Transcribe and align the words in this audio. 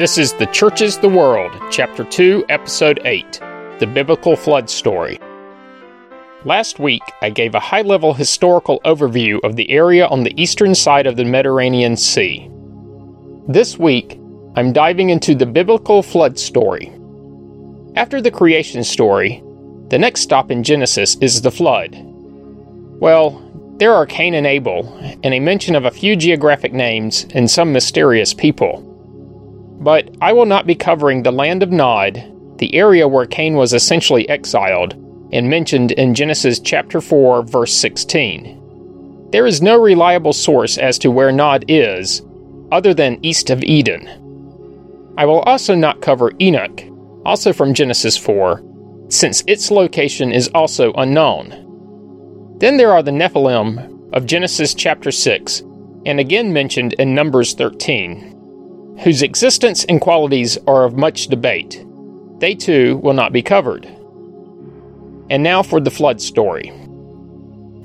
This 0.00 0.16
is 0.16 0.32
The 0.32 0.46
Church 0.46 0.80
is 0.80 0.96
the 0.96 1.10
World, 1.10 1.52
Chapter 1.70 2.04
2, 2.04 2.46
Episode 2.48 3.00
8 3.04 3.38
The 3.80 3.86
Biblical 3.86 4.34
Flood 4.34 4.70
Story. 4.70 5.20
Last 6.46 6.78
week, 6.78 7.02
I 7.20 7.28
gave 7.28 7.54
a 7.54 7.60
high 7.60 7.82
level 7.82 8.14
historical 8.14 8.80
overview 8.86 9.44
of 9.44 9.56
the 9.56 9.68
area 9.68 10.06
on 10.06 10.22
the 10.22 10.32
eastern 10.42 10.74
side 10.74 11.06
of 11.06 11.16
the 11.16 11.26
Mediterranean 11.26 11.98
Sea. 11.98 12.50
This 13.46 13.76
week, 13.76 14.18
I'm 14.56 14.72
diving 14.72 15.10
into 15.10 15.34
the 15.34 15.44
biblical 15.44 16.02
flood 16.02 16.38
story. 16.38 16.90
After 17.94 18.22
the 18.22 18.30
creation 18.30 18.82
story, 18.82 19.42
the 19.88 19.98
next 19.98 20.22
stop 20.22 20.50
in 20.50 20.62
Genesis 20.62 21.16
is 21.16 21.42
the 21.42 21.50
flood. 21.50 21.94
Well, 21.94 23.32
there 23.76 23.92
are 23.92 24.06
Cain 24.06 24.32
and 24.32 24.46
Abel, 24.46 24.88
and 25.22 25.34
a 25.34 25.40
mention 25.40 25.74
of 25.74 25.84
a 25.84 25.90
few 25.90 26.16
geographic 26.16 26.72
names 26.72 27.26
and 27.34 27.50
some 27.50 27.70
mysterious 27.70 28.32
people. 28.32 28.89
But 29.80 30.14
I 30.20 30.34
will 30.34 30.44
not 30.44 30.66
be 30.66 30.74
covering 30.74 31.22
the 31.22 31.32
land 31.32 31.62
of 31.62 31.72
Nod, 31.72 32.22
the 32.58 32.74
area 32.74 33.08
where 33.08 33.24
Cain 33.24 33.54
was 33.54 33.72
essentially 33.72 34.28
exiled, 34.28 34.92
and 35.32 35.48
mentioned 35.48 35.92
in 35.92 36.14
Genesis 36.14 36.60
chapter 36.60 37.00
4, 37.00 37.44
verse 37.44 37.72
16. 37.72 39.28
There 39.32 39.46
is 39.46 39.62
no 39.62 39.80
reliable 39.80 40.34
source 40.34 40.76
as 40.76 40.98
to 40.98 41.10
where 41.10 41.32
Nod 41.32 41.64
is, 41.66 42.20
other 42.70 42.92
than 42.92 43.24
east 43.24 43.48
of 43.48 43.62
Eden. 43.62 44.06
I 45.16 45.24
will 45.24 45.40
also 45.40 45.74
not 45.74 46.02
cover 46.02 46.32
Enoch, 46.40 46.82
also 47.24 47.54
from 47.54 47.72
Genesis 47.72 48.18
4, 48.18 48.62
since 49.08 49.42
its 49.46 49.70
location 49.70 50.30
is 50.30 50.48
also 50.48 50.92
unknown. 50.92 52.58
Then 52.58 52.76
there 52.76 52.92
are 52.92 53.02
the 53.02 53.12
Nephilim 53.12 54.12
of 54.12 54.26
Genesis 54.26 54.74
chapter 54.74 55.10
6, 55.10 55.62
and 56.04 56.20
again 56.20 56.52
mentioned 56.52 56.92
in 56.94 57.14
Numbers 57.14 57.54
13 57.54 58.29
whose 59.02 59.22
existence 59.22 59.84
and 59.84 60.00
qualities 60.00 60.58
are 60.66 60.84
of 60.84 60.96
much 60.96 61.28
debate. 61.28 61.84
They 62.38 62.54
too 62.54 62.98
will 62.98 63.14
not 63.14 63.32
be 63.32 63.42
covered. 63.42 63.86
And 65.30 65.42
now 65.42 65.62
for 65.62 65.80
the 65.80 65.90
flood 65.90 66.20
story. 66.20 66.68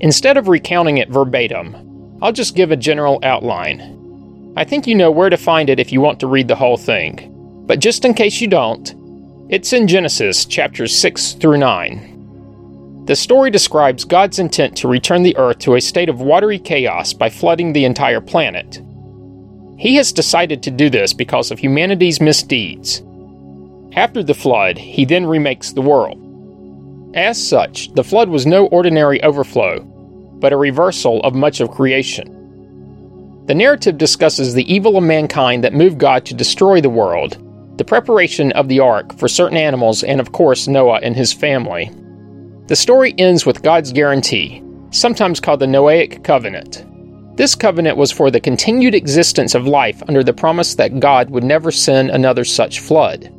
Instead 0.01 0.35
of 0.35 0.49
recounting 0.49 0.97
it 0.97 1.09
verbatim, 1.09 2.17
I'll 2.21 2.33
just 2.33 2.55
give 2.55 2.71
a 2.71 2.77
general 2.77 3.19
outline. 3.23 4.53
I 4.57 4.65
think 4.65 4.87
you 4.87 4.95
know 4.95 5.11
where 5.11 5.29
to 5.29 5.37
find 5.37 5.69
it 5.69 5.79
if 5.79 5.91
you 5.91 6.01
want 6.01 6.19
to 6.19 6.27
read 6.27 6.47
the 6.47 6.55
whole 6.55 6.77
thing, 6.77 7.63
but 7.65 7.79
just 7.79 8.03
in 8.03 8.13
case 8.13 8.41
you 8.41 8.47
don't, 8.47 8.93
it's 9.49 9.73
in 9.73 9.87
Genesis 9.87 10.45
chapters 10.45 10.97
6 10.97 11.33
through 11.33 11.57
9. 11.57 13.03
The 13.05 13.15
story 13.15 13.51
describes 13.51 14.03
God's 14.03 14.39
intent 14.39 14.75
to 14.77 14.87
return 14.87 15.23
the 15.23 15.37
earth 15.37 15.59
to 15.59 15.75
a 15.75 15.81
state 15.81 16.09
of 16.09 16.21
watery 16.21 16.57
chaos 16.59 17.13
by 17.13 17.29
flooding 17.29 17.71
the 17.71 17.85
entire 17.85 18.21
planet. 18.21 18.81
He 19.77 19.95
has 19.95 20.11
decided 20.11 20.63
to 20.63 20.71
do 20.71 20.89
this 20.89 21.13
because 21.13 21.51
of 21.51 21.59
humanity's 21.59 22.21
misdeeds. 22.21 23.03
After 23.93 24.23
the 24.23 24.33
flood, 24.33 24.77
he 24.77 25.05
then 25.05 25.25
remakes 25.25 25.71
the 25.71 25.81
world. 25.81 26.21
As 27.13 27.41
such, 27.41 27.93
the 27.93 28.03
flood 28.03 28.29
was 28.29 28.45
no 28.45 28.67
ordinary 28.67 29.21
overflow, 29.23 29.79
but 30.39 30.53
a 30.53 30.57
reversal 30.57 31.21
of 31.21 31.33
much 31.33 31.59
of 31.59 31.71
creation. 31.71 33.43
The 33.47 33.55
narrative 33.55 33.97
discusses 33.97 34.53
the 34.53 34.73
evil 34.73 34.97
of 34.97 35.03
mankind 35.03 35.63
that 35.63 35.73
moved 35.73 35.97
God 35.97 36.25
to 36.25 36.33
destroy 36.33 36.81
the 36.81 36.89
world, 36.89 37.37
the 37.77 37.85
preparation 37.85 38.51
of 38.53 38.69
the 38.69 38.79
ark 38.79 39.17
for 39.17 39.27
certain 39.27 39.57
animals, 39.57 40.03
and 40.03 40.19
of 40.19 40.31
course, 40.31 40.67
Noah 40.67 40.99
and 41.03 41.15
his 41.15 41.31
family. 41.31 41.91
The 42.67 42.75
story 42.75 43.13
ends 43.17 43.45
with 43.45 43.61
God's 43.61 43.91
guarantee, 43.91 44.63
sometimes 44.91 45.39
called 45.39 45.59
the 45.59 45.67
Noahic 45.67 46.23
Covenant. 46.23 46.85
This 47.35 47.53
covenant 47.53 47.97
was 47.97 48.13
for 48.13 48.31
the 48.31 48.39
continued 48.39 48.95
existence 48.95 49.55
of 49.55 49.67
life 49.67 50.01
under 50.07 50.23
the 50.23 50.33
promise 50.33 50.75
that 50.75 51.01
God 51.01 51.29
would 51.29 51.43
never 51.43 51.69
send 51.69 52.09
another 52.09 52.45
such 52.45 52.79
flood. 52.79 53.29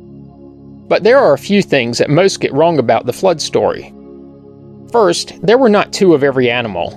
But 0.87 1.03
there 1.03 1.17
are 1.17 1.33
a 1.33 1.39
few 1.39 1.63
things 1.63 1.97
that 1.97 2.09
most 2.09 2.39
get 2.39 2.53
wrong 2.53 2.77
about 2.77 3.07
the 3.07 3.13
flood 3.13 3.41
story. 3.41 3.91
First, 4.91 5.41
there 5.41 5.57
were 5.57 5.67
not 5.67 5.93
two 5.93 6.13
of 6.13 6.23
every 6.23 6.49
animal, 6.49 6.91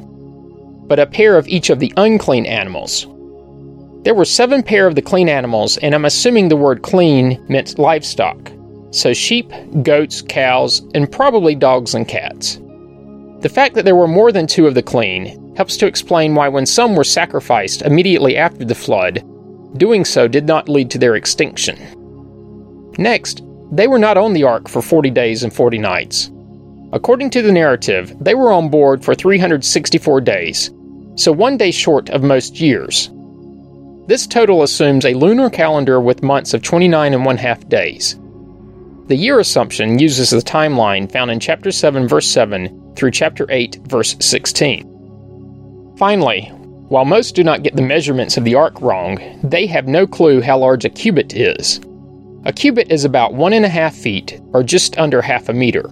but 0.86 0.98
a 0.98 1.06
pair 1.06 1.38
of 1.38 1.48
each 1.48 1.70
of 1.70 1.78
the 1.78 1.92
unclean 1.96 2.44
animals. 2.44 3.06
There 4.02 4.14
were 4.14 4.26
seven 4.26 4.62
pair 4.62 4.86
of 4.86 4.94
the 4.94 5.02
clean 5.02 5.28
animals, 5.28 5.78
and 5.78 5.94
I'm 5.94 6.04
assuming 6.04 6.48
the 6.48 6.56
word 6.56 6.82
clean 6.82 7.42
meant 7.48 7.78
livestock. 7.78 8.52
So 8.90 9.14
sheep, 9.14 9.50
goats, 9.82 10.20
cows, 10.20 10.82
and 10.94 11.10
probably 11.10 11.54
dogs 11.54 11.94
and 11.94 12.06
cats. 12.06 12.60
The 13.40 13.48
fact 13.48 13.74
that 13.74 13.86
there 13.86 13.96
were 13.96 14.08
more 14.08 14.32
than 14.32 14.46
two 14.46 14.66
of 14.66 14.74
the 14.74 14.82
clean 14.82 15.39
helps 15.60 15.76
to 15.76 15.86
explain 15.86 16.34
why, 16.34 16.48
when 16.48 16.64
some 16.64 16.96
were 16.96 17.04
sacrificed 17.04 17.82
immediately 17.82 18.34
after 18.34 18.64
the 18.64 18.74
flood, 18.74 19.22
doing 19.76 20.06
so 20.06 20.26
did 20.26 20.46
not 20.46 20.70
lead 20.70 20.90
to 20.90 20.96
their 20.96 21.16
extinction. 21.16 21.76
Next, 22.96 23.42
they 23.70 23.86
were 23.86 23.98
not 23.98 24.16
on 24.16 24.32
the 24.32 24.42
ark 24.42 24.70
for 24.70 24.80
40 24.80 25.10
days 25.10 25.42
and 25.42 25.52
40 25.52 25.76
nights. 25.76 26.30
According 26.94 27.28
to 27.32 27.42
the 27.42 27.52
narrative, 27.52 28.16
they 28.18 28.34
were 28.34 28.50
on 28.50 28.70
board 28.70 29.04
for 29.04 29.14
364 29.14 30.22
days, 30.22 30.70
so 31.14 31.30
one 31.30 31.58
day 31.58 31.70
short 31.70 32.08
of 32.08 32.22
most 32.22 32.58
years. 32.58 33.10
This 34.06 34.26
total 34.26 34.62
assumes 34.62 35.04
a 35.04 35.12
lunar 35.12 35.50
calendar 35.50 36.00
with 36.00 36.22
months 36.22 36.54
of 36.54 36.62
29 36.62 37.12
and 37.12 37.22
one 37.26 37.36
half 37.36 37.68
days. 37.68 38.18
The 39.08 39.14
year 39.14 39.38
assumption 39.38 39.98
uses 39.98 40.30
the 40.30 40.38
timeline 40.38 41.12
found 41.12 41.30
in 41.30 41.38
chapter 41.38 41.70
7, 41.70 42.08
verse 42.08 42.28
7 42.28 42.94
through 42.96 43.10
chapter 43.10 43.46
8, 43.50 43.76
verse 43.88 44.16
16. 44.20 44.89
Finally, 46.00 46.46
while 46.88 47.04
most 47.04 47.34
do 47.34 47.44
not 47.44 47.62
get 47.62 47.76
the 47.76 47.82
measurements 47.82 48.38
of 48.38 48.44
the 48.44 48.54
ark 48.54 48.80
wrong, 48.80 49.18
they 49.44 49.66
have 49.66 49.86
no 49.86 50.06
clue 50.06 50.40
how 50.40 50.56
large 50.56 50.86
a 50.86 50.88
cubit 50.88 51.34
is. 51.34 51.78
A 52.46 52.54
cubit 52.54 52.90
is 52.90 53.04
about 53.04 53.34
one 53.34 53.52
and 53.52 53.66
a 53.66 53.68
half 53.68 53.94
feet, 53.94 54.40
or 54.54 54.62
just 54.62 54.96
under 54.96 55.20
half 55.20 55.50
a 55.50 55.52
meter. 55.52 55.90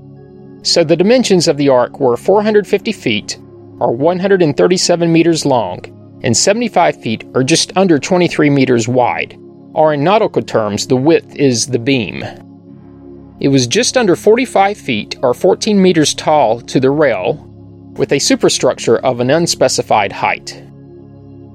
So 0.63 0.83
the 0.83 0.97
dimensions 0.97 1.47
of 1.47 1.59
the 1.59 1.69
ark 1.69 2.01
were 2.01 2.17
450 2.17 2.91
feet, 2.91 3.37
or 3.81 3.95
137 3.95 5.13
meters 5.13 5.45
long, 5.45 5.85
and 6.23 6.35
75 6.35 7.03
feet, 7.03 7.25
or 7.35 7.45
just 7.45 7.77
under 7.77 7.99
23 7.99 8.49
meters 8.49 8.89
wide, 8.89 9.39
or 9.75 9.93
in 9.93 10.03
nautical 10.03 10.41
terms, 10.41 10.87
the 10.87 10.97
width 10.97 11.37
is 11.37 11.67
the 11.67 11.79
beam. 11.79 12.25
It 13.41 13.49
was 13.49 13.67
just 13.67 13.99
under 13.99 14.17
45 14.17 14.79
feet, 14.79 15.17
or 15.21 15.35
14 15.35 15.83
meters 15.83 16.15
tall, 16.15 16.63
to 16.63 16.81
the 16.81 16.91
rail, 16.91 17.45
with 17.99 18.13
a 18.13 18.19
superstructure 18.19 18.99
of 18.99 19.21
an 19.21 19.31
unspecified 19.31 20.13
height. 20.13 20.63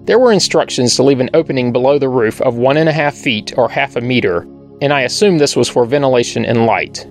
There 0.06 0.20
were 0.20 0.34
instructions 0.34 0.96
to 0.96 1.04
leave 1.04 1.22
an 1.22 1.30
opening 1.34 1.72
below 1.72 1.98
the 1.98 2.10
roof 2.10 2.42
of 2.42 2.58
one 2.58 2.76
and 2.76 2.90
a 2.90 2.94
half 2.94 3.16
feet 3.16 3.54
or 3.58 3.70
half 3.70 3.96
a 3.96 4.02
meter, 4.02 4.42
and 4.82 4.92
I 4.92 5.02
assume 5.02 5.38
this 5.38 5.56
was 5.56 5.70
for 5.70 5.86
ventilation 5.86 6.44
and 6.46 6.66
light. 6.66 7.08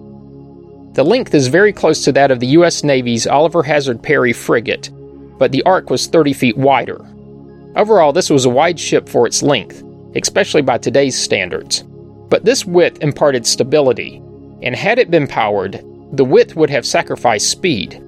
The 0.92 1.03
length 1.03 1.34
is 1.34 1.48
very 1.48 1.72
close 1.72 2.04
to 2.04 2.12
that 2.12 2.31
of 2.31 2.41
the 2.41 2.48
U.S. 2.48 2.84
Navy's 2.84 3.26
Oliver 3.26 3.62
Hazard 3.62 4.03
Perry 4.03 4.34
frigate, 4.34 4.91
but 5.38 5.50
the 5.50 5.62
ark 5.62 5.88
was 5.88 6.06
30 6.06 6.34
feet 6.34 6.59
wider. 6.59 7.00
Overall, 7.76 8.12
this 8.12 8.28
was 8.28 8.44
a 8.44 8.50
wide 8.50 8.78
ship 8.78 9.09
for 9.09 9.26
its 9.26 9.42
length, 9.42 9.82
especially 10.15 10.60
by 10.60 10.76
today's 10.76 11.19
standards. 11.19 11.82
But 12.28 12.44
this 12.44 12.66
width 12.66 13.03
imparted 13.03 13.47
stability, 13.47 14.16
and 14.60 14.76
had 14.76 14.98
it 14.98 15.10
been 15.10 15.26
powered, 15.26 15.82
the 16.12 16.26
width 16.26 16.54
would 16.56 16.69
have 16.69 16.84
sacrificed 16.84 17.48
speed 17.48 18.01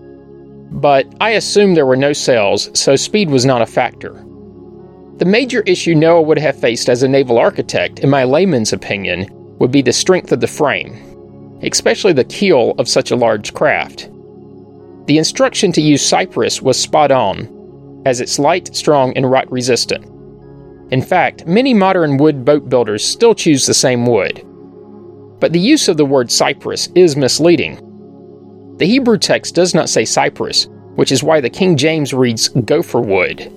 but 0.75 1.07
I 1.21 1.31
assume 1.31 1.75
there 1.75 1.87
were 1.87 1.97
no 1.97 2.13
sails, 2.13 2.69
so 2.79 2.97
speed 2.97 3.31
was 3.31 3.47
not 3.47 3.63
a 3.63 3.67
factor. 3.67 4.13
The 5.19 5.25
major 5.25 5.63
issue 5.63 5.95
Noah 5.95 6.23
would 6.23 6.39
have 6.39 6.59
faced 6.59 6.89
as 6.89 7.05
a 7.05 7.09
naval 7.09 7.39
architect, 7.39 8.01
in 8.01 8.11
my 8.11 8.25
layman's 8.25 8.73
opinion, 8.73 9.29
would 9.61 9.71
be 9.71 9.83
the 9.83 9.93
strength 9.93 10.33
of 10.33 10.41
the 10.41 10.49
frame, 10.49 11.61
especially 11.63 12.13
the 12.13 12.25
keel 12.25 12.75
of 12.79 12.89
such 12.89 13.13
a 13.13 13.17
large 13.17 13.55
craft. 13.55 14.11
The 15.07 15.17
instruction 15.17 15.71
to 15.73 15.81
use 15.81 16.05
cypress 16.05 16.61
was 16.61 16.77
spot 16.81 17.13
on, 17.13 18.03
as 18.05 18.21
it's 18.21 18.41
light, 18.41 18.75
strong, 18.75 19.17
and 19.17 19.31
rot 19.31 19.51
resistant. 19.53 20.05
In 20.91 21.03
fact, 21.03 21.47
many 21.47 21.73
modern 21.73 22.17
wood 22.17 22.45
boat 22.45 22.69
builders 22.69 23.05
still 23.05 23.37
choose 23.37 23.65
the 23.65 23.75
same 23.75 24.07
wood. 24.07 24.45
But 25.39 25.53
the 25.53 25.61
use 25.61 25.87
of 25.87 25.99
the 25.99 26.05
word 26.05 26.33
cypress 26.33 26.89
is 26.97 27.17
misleading. 27.17 27.77
The 28.79 28.87
Hebrew 28.87 29.19
text 29.19 29.55
does 29.55 29.73
not 29.73 29.89
say 29.89 30.05
cypress, 30.05 30.67
which 30.97 31.13
is 31.13 31.23
why 31.23 31.41
the 31.41 31.51
King 31.51 31.77
James 31.77 32.15
reads 32.15 32.49
gopher 32.49 33.01
wood. 33.01 33.53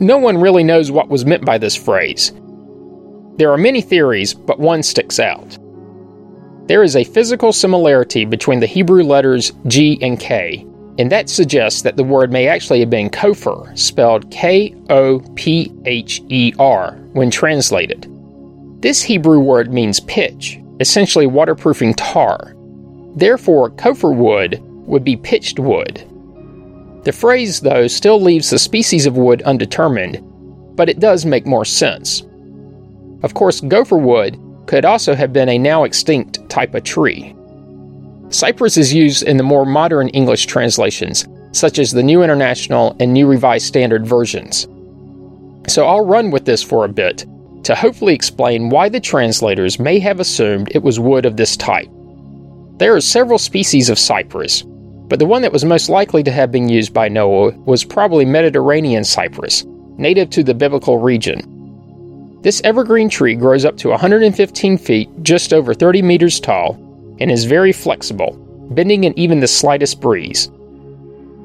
No 0.00 0.18
one 0.18 0.38
really 0.38 0.64
knows 0.64 0.90
what 0.90 1.08
was 1.08 1.24
meant 1.24 1.44
by 1.44 1.58
this 1.58 1.74
phrase. 1.74 2.32
There 3.36 3.52
are 3.52 3.58
many 3.58 3.80
theories, 3.80 4.34
but 4.34 4.58
one 4.58 4.82
sticks 4.82 5.18
out. 5.18 5.58
There 6.66 6.82
is 6.82 6.96
a 6.96 7.04
physical 7.04 7.52
similarity 7.52 8.24
between 8.24 8.60
the 8.60 8.66
Hebrew 8.66 9.02
letters 9.02 9.52
G 9.66 9.98
and 10.02 10.18
K, 10.20 10.66
and 10.98 11.10
that 11.12 11.28
suggests 11.28 11.82
that 11.82 11.96
the 11.96 12.04
word 12.04 12.32
may 12.32 12.48
actually 12.48 12.80
have 12.80 12.90
been 12.90 13.10
kopher, 13.10 13.76
spelled 13.78 14.30
K 14.30 14.74
O 14.90 15.20
P 15.34 15.72
H 15.84 16.20
E 16.28 16.52
R, 16.58 16.92
when 17.12 17.30
translated. 17.30 18.06
This 18.82 19.02
Hebrew 19.02 19.40
word 19.40 19.72
means 19.72 20.00
pitch, 20.00 20.60
essentially 20.80 21.26
waterproofing 21.26 21.94
tar. 21.94 22.54
Therefore, 23.16 23.70
kopher 23.70 24.14
wood 24.14 24.60
would 24.86 25.04
be 25.04 25.16
pitched 25.16 25.58
wood. 25.58 26.07
The 27.08 27.12
phrase, 27.12 27.60
though, 27.60 27.86
still 27.86 28.20
leaves 28.20 28.50
the 28.50 28.58
species 28.58 29.06
of 29.06 29.16
wood 29.16 29.40
undetermined, 29.46 30.22
but 30.76 30.90
it 30.90 31.00
does 31.00 31.24
make 31.24 31.46
more 31.46 31.64
sense. 31.64 32.22
Of 33.22 33.32
course, 33.32 33.62
gopher 33.62 33.96
wood 33.96 34.38
could 34.66 34.84
also 34.84 35.14
have 35.14 35.32
been 35.32 35.48
a 35.48 35.56
now 35.56 35.84
extinct 35.84 36.46
type 36.50 36.74
of 36.74 36.84
tree. 36.84 37.34
Cypress 38.28 38.76
is 38.76 38.92
used 38.92 39.22
in 39.22 39.38
the 39.38 39.42
more 39.42 39.64
modern 39.64 40.10
English 40.10 40.44
translations, 40.44 41.26
such 41.52 41.78
as 41.78 41.92
the 41.92 42.02
New 42.02 42.22
International 42.22 42.94
and 43.00 43.14
New 43.14 43.26
Revised 43.26 43.64
Standard 43.64 44.06
versions. 44.06 44.68
So 45.66 45.86
I'll 45.86 46.04
run 46.04 46.30
with 46.30 46.44
this 46.44 46.62
for 46.62 46.84
a 46.84 46.90
bit 46.90 47.24
to 47.62 47.74
hopefully 47.74 48.12
explain 48.12 48.68
why 48.68 48.90
the 48.90 49.00
translators 49.00 49.78
may 49.78 49.98
have 49.98 50.20
assumed 50.20 50.68
it 50.72 50.82
was 50.82 51.00
wood 51.00 51.24
of 51.24 51.38
this 51.38 51.56
type. 51.56 51.88
There 52.76 52.94
are 52.94 53.00
several 53.00 53.38
species 53.38 53.88
of 53.88 53.98
cypress, 53.98 54.62
but 55.08 55.18
the 55.18 55.26
one 55.26 55.42
that 55.42 55.52
was 55.52 55.64
most 55.64 55.88
likely 55.88 56.22
to 56.22 56.30
have 56.30 56.52
been 56.52 56.68
used 56.68 56.92
by 56.92 57.08
Noah 57.08 57.50
was 57.60 57.84
probably 57.84 58.24
Mediterranean 58.24 59.04
cypress, 59.04 59.64
native 59.96 60.30
to 60.30 60.42
the 60.42 60.54
biblical 60.54 60.98
region. 60.98 62.40
This 62.42 62.60
evergreen 62.62 63.08
tree 63.08 63.34
grows 63.34 63.64
up 63.64 63.76
to 63.78 63.88
115 63.88 64.78
feet, 64.78 65.08
just 65.22 65.52
over 65.52 65.74
30 65.74 66.02
meters 66.02 66.38
tall, 66.38 66.74
and 67.18 67.30
is 67.30 67.44
very 67.44 67.72
flexible, 67.72 68.32
bending 68.70 69.04
in 69.04 69.18
even 69.18 69.40
the 69.40 69.48
slightest 69.48 70.00
breeze. 70.00 70.50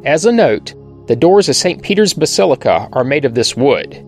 As 0.06 0.26
a 0.26 0.32
note, 0.32 0.74
the 1.08 1.16
doors 1.16 1.50
of 1.50 1.56
St. 1.56 1.82
Peter's 1.82 2.14
Basilica 2.14 2.88
are 2.94 3.04
made 3.04 3.26
of 3.26 3.34
this 3.34 3.56
wood. 3.56 4.06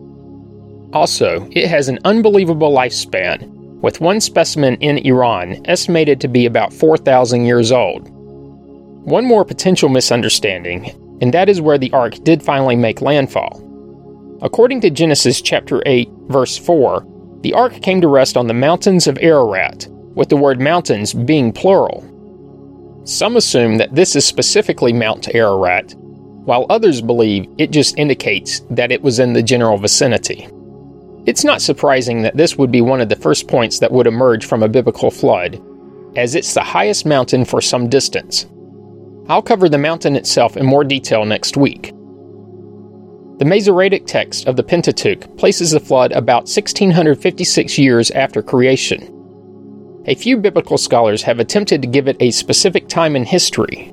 Also, 0.94 1.48
it 1.51 1.68
has 1.68 1.90
an 1.90 2.00
unbelievable 2.06 2.72
lifespan, 2.72 3.50
with 3.81 4.00
one 4.00 4.22
specimen 4.22 4.75
in 4.75 5.00
Iran 5.00 5.62
estimated 5.66 6.22
to 6.22 6.28
be 6.28 6.46
about 6.46 6.72
4,000 6.72 7.46
years 7.46 7.72
old. 7.72 8.10
One 9.06 9.25
more 9.25 9.46
potential 9.46 9.88
misunderstanding, 9.88 10.90
and 11.22 11.31
that 11.31 11.48
is 11.48 11.62
where 11.62 11.78
the 11.78 11.94
ark 11.94 12.16
did 12.24 12.42
finally 12.42 12.75
make 12.75 13.04
landfall. 13.04 13.62
According 14.42 14.81
to 14.81 14.90
Genesis 14.90 15.42
chapter 15.42 15.84
8, 15.86 16.10
verse 16.28 16.57
4, 16.57 17.06
the 17.42 17.54
ark 17.54 17.84
came 17.84 18.02
to 18.02 18.07
rest 18.07 18.36
on 18.36 18.48
the 18.48 18.56
mountains 18.56 19.06
of 19.06 19.19
Ararat, 19.22 19.88
with 20.16 20.30
the 20.30 20.36
word 20.36 20.60
mountains 20.60 21.13
being 21.13 21.54
plural. 21.54 22.04
Some 23.04 23.38
assume 23.38 23.78
that 23.78 23.94
this 23.94 24.16
is 24.16 24.25
specifically 24.25 24.92
Mount 24.92 25.36
Ararat, 25.36 25.94
while 25.94 26.66
others 26.72 27.00
believe 27.00 27.48
it 27.60 27.69
just 27.69 28.00
indicates 28.00 28.62
that 28.72 28.92
it 28.92 29.04
was 29.04 29.19
in 29.19 29.34
the 29.34 29.44
general 29.44 29.78
vicinity. 29.78 30.50
It's 31.28 31.44
not 31.44 31.62
surprising 31.62 32.24
that 32.24 32.38
this 32.38 32.58
would 32.58 32.72
be 32.72 32.81
one 32.81 33.01
of 33.01 33.10
the 33.10 33.16
first 33.16 33.48
points 33.48 33.78
that 33.78 33.92
would 33.92 34.08
emerge 34.08 34.48
from 34.48 34.63
a 34.63 34.68
biblical 34.68 35.12
flood, 35.12 35.62
as 36.16 36.34
it's 36.34 36.56
the 36.56 36.63
highest 36.63 37.06
mountain 37.06 37.46
for 37.46 37.62
some 37.62 37.88
distance. 37.88 38.48
I'll 39.27 39.42
cover 39.42 39.68
the 39.68 39.80
mountain 39.80 40.16
itself 40.16 40.56
in 40.56 40.66
more 40.68 40.83
detail 40.83 41.25
next 41.25 41.57
week. 41.57 41.94
The 43.39 43.45
Masoretic 43.45 44.06
text 44.06 44.48
of 44.48 44.56
the 44.56 44.63
Pentateuch 44.63 45.36
places 45.36 45.72
the 45.72 45.80
flood 45.80 46.12
about 46.12 46.44
1656 46.44 47.77
years 47.80 48.12
after 48.12 48.44
creation. 48.44 49.12
A 50.06 50.13
few 50.13 50.38
biblical 50.38 50.77
scholars 50.77 51.24
have 51.24 51.39
attempted 51.39 51.81
to 51.81 51.88
give 51.88 52.07
it 52.07 52.18
a 52.19 52.30
specific 52.30 52.88
time 52.88 53.16
in 53.16 53.25
history. 53.25 53.92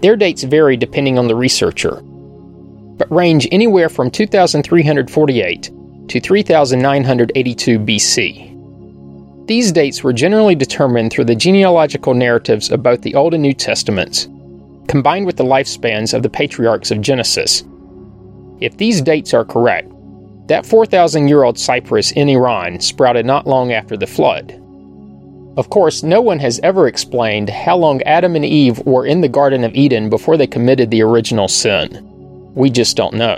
Their 0.00 0.16
dates 0.16 0.42
vary 0.42 0.76
depending 0.76 1.18
on 1.18 1.28
the 1.28 1.34
researcher, 1.34 2.02
but 2.02 3.10
range 3.10 3.48
anywhere 3.50 3.88
from 3.88 4.10
2348 4.10 5.70
to 6.08 6.20
3982 6.20 7.78
BC. 7.78 9.46
These 9.46 9.72
dates 9.72 10.04
were 10.04 10.12
generally 10.12 10.54
determined 10.54 11.10
through 11.10 11.24
the 11.24 11.34
genealogical 11.34 12.12
narratives 12.12 12.70
of 12.70 12.82
both 12.82 13.00
the 13.00 13.14
Old 13.14 13.32
and 13.32 13.42
New 13.42 13.54
Testaments, 13.54 14.28
combined 14.92 15.24
with 15.24 15.38
the 15.38 15.42
lifespans 15.42 16.12
of 16.12 16.22
the 16.22 16.28
patriarchs 16.28 16.90
of 16.90 17.00
Genesis. 17.00 17.64
If 18.60 18.76
these 18.76 19.00
dates 19.00 19.32
are 19.32 19.42
correct, 19.42 19.90
that 20.48 20.66
4,000 20.66 21.28
year 21.28 21.44
old 21.44 21.58
cypress 21.58 22.12
in 22.12 22.28
Iran 22.28 22.78
sprouted 22.78 23.24
not 23.24 23.46
long 23.46 23.72
after 23.72 23.96
the 23.96 24.06
flood. 24.06 24.52
Of 25.56 25.70
course, 25.70 26.02
no 26.02 26.20
one 26.20 26.38
has 26.40 26.60
ever 26.62 26.88
explained 26.88 27.48
how 27.48 27.74
long 27.74 28.02
Adam 28.02 28.36
and 28.36 28.44
Eve 28.44 28.80
were 28.80 29.06
in 29.06 29.22
the 29.22 29.30
Garden 29.30 29.64
of 29.64 29.74
Eden 29.74 30.10
before 30.10 30.36
they 30.36 30.46
committed 30.46 30.90
the 30.90 31.02
original 31.02 31.48
sin. 31.48 31.88
We 32.54 32.68
just 32.68 32.94
don't 32.94 33.14
know. 33.14 33.36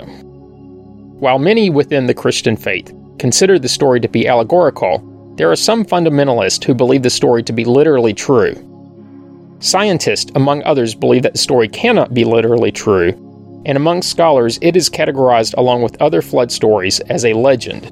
While 1.21 1.39
many 1.39 1.69
within 1.69 2.05
the 2.05 2.13
Christian 2.13 2.57
faith 2.57 2.93
consider 3.17 3.57
the 3.57 3.69
story 3.69 4.01
to 4.01 4.09
be 4.09 4.27
allegorical, 4.27 4.99
there 5.37 5.49
are 5.49 5.55
some 5.55 5.85
fundamentalists 5.85 6.65
who 6.65 6.73
believe 6.73 7.03
the 7.03 7.09
story 7.09 7.43
to 7.43 7.53
be 7.53 7.63
literally 7.63 8.13
true. 8.13 8.74
Scientists, 9.59 10.31
among 10.35 10.63
others, 10.63 10.93
believe 10.93 11.23
that 11.23 11.33
the 11.33 11.39
story 11.39 11.67
cannot 11.67 12.13
be 12.13 12.23
literally 12.23 12.71
true, 12.71 13.09
and 13.65 13.77
among 13.77 14.01
scholars, 14.01 14.59
it 14.61 14.75
is 14.75 14.89
categorized 14.89 15.55
along 15.57 15.81
with 15.81 16.01
other 16.01 16.21
flood 16.21 16.51
stories 16.51 16.99
as 17.01 17.25
a 17.25 17.33
legend. 17.33 17.91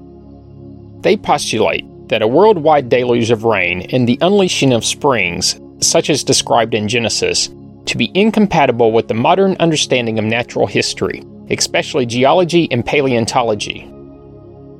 They 1.04 1.18
postulate 1.18 1.86
that 2.10 2.22
a 2.22 2.28
worldwide 2.28 2.90
deluge 2.90 3.32
of 3.32 3.44
rain 3.44 3.82
and 3.92 4.08
the 4.08 4.20
unleashing 4.22 4.74
of 4.74 4.86
springs, 4.86 5.60
such 5.80 6.10
as 6.10 6.24
described 6.24 6.74
in 6.74 6.88
Genesis, 6.88 7.50
to 7.86 7.98
be 7.98 8.12
incompatible 8.14 8.92
with 8.92 9.08
the 9.08 9.14
modern 9.14 9.56
understanding 9.60 10.20
of 10.20 10.26
natural 10.26 10.68
history, 10.68 11.24
especially 11.50 12.06
geology 12.06 12.72
and 12.72 12.86
paleontology. 12.86 13.90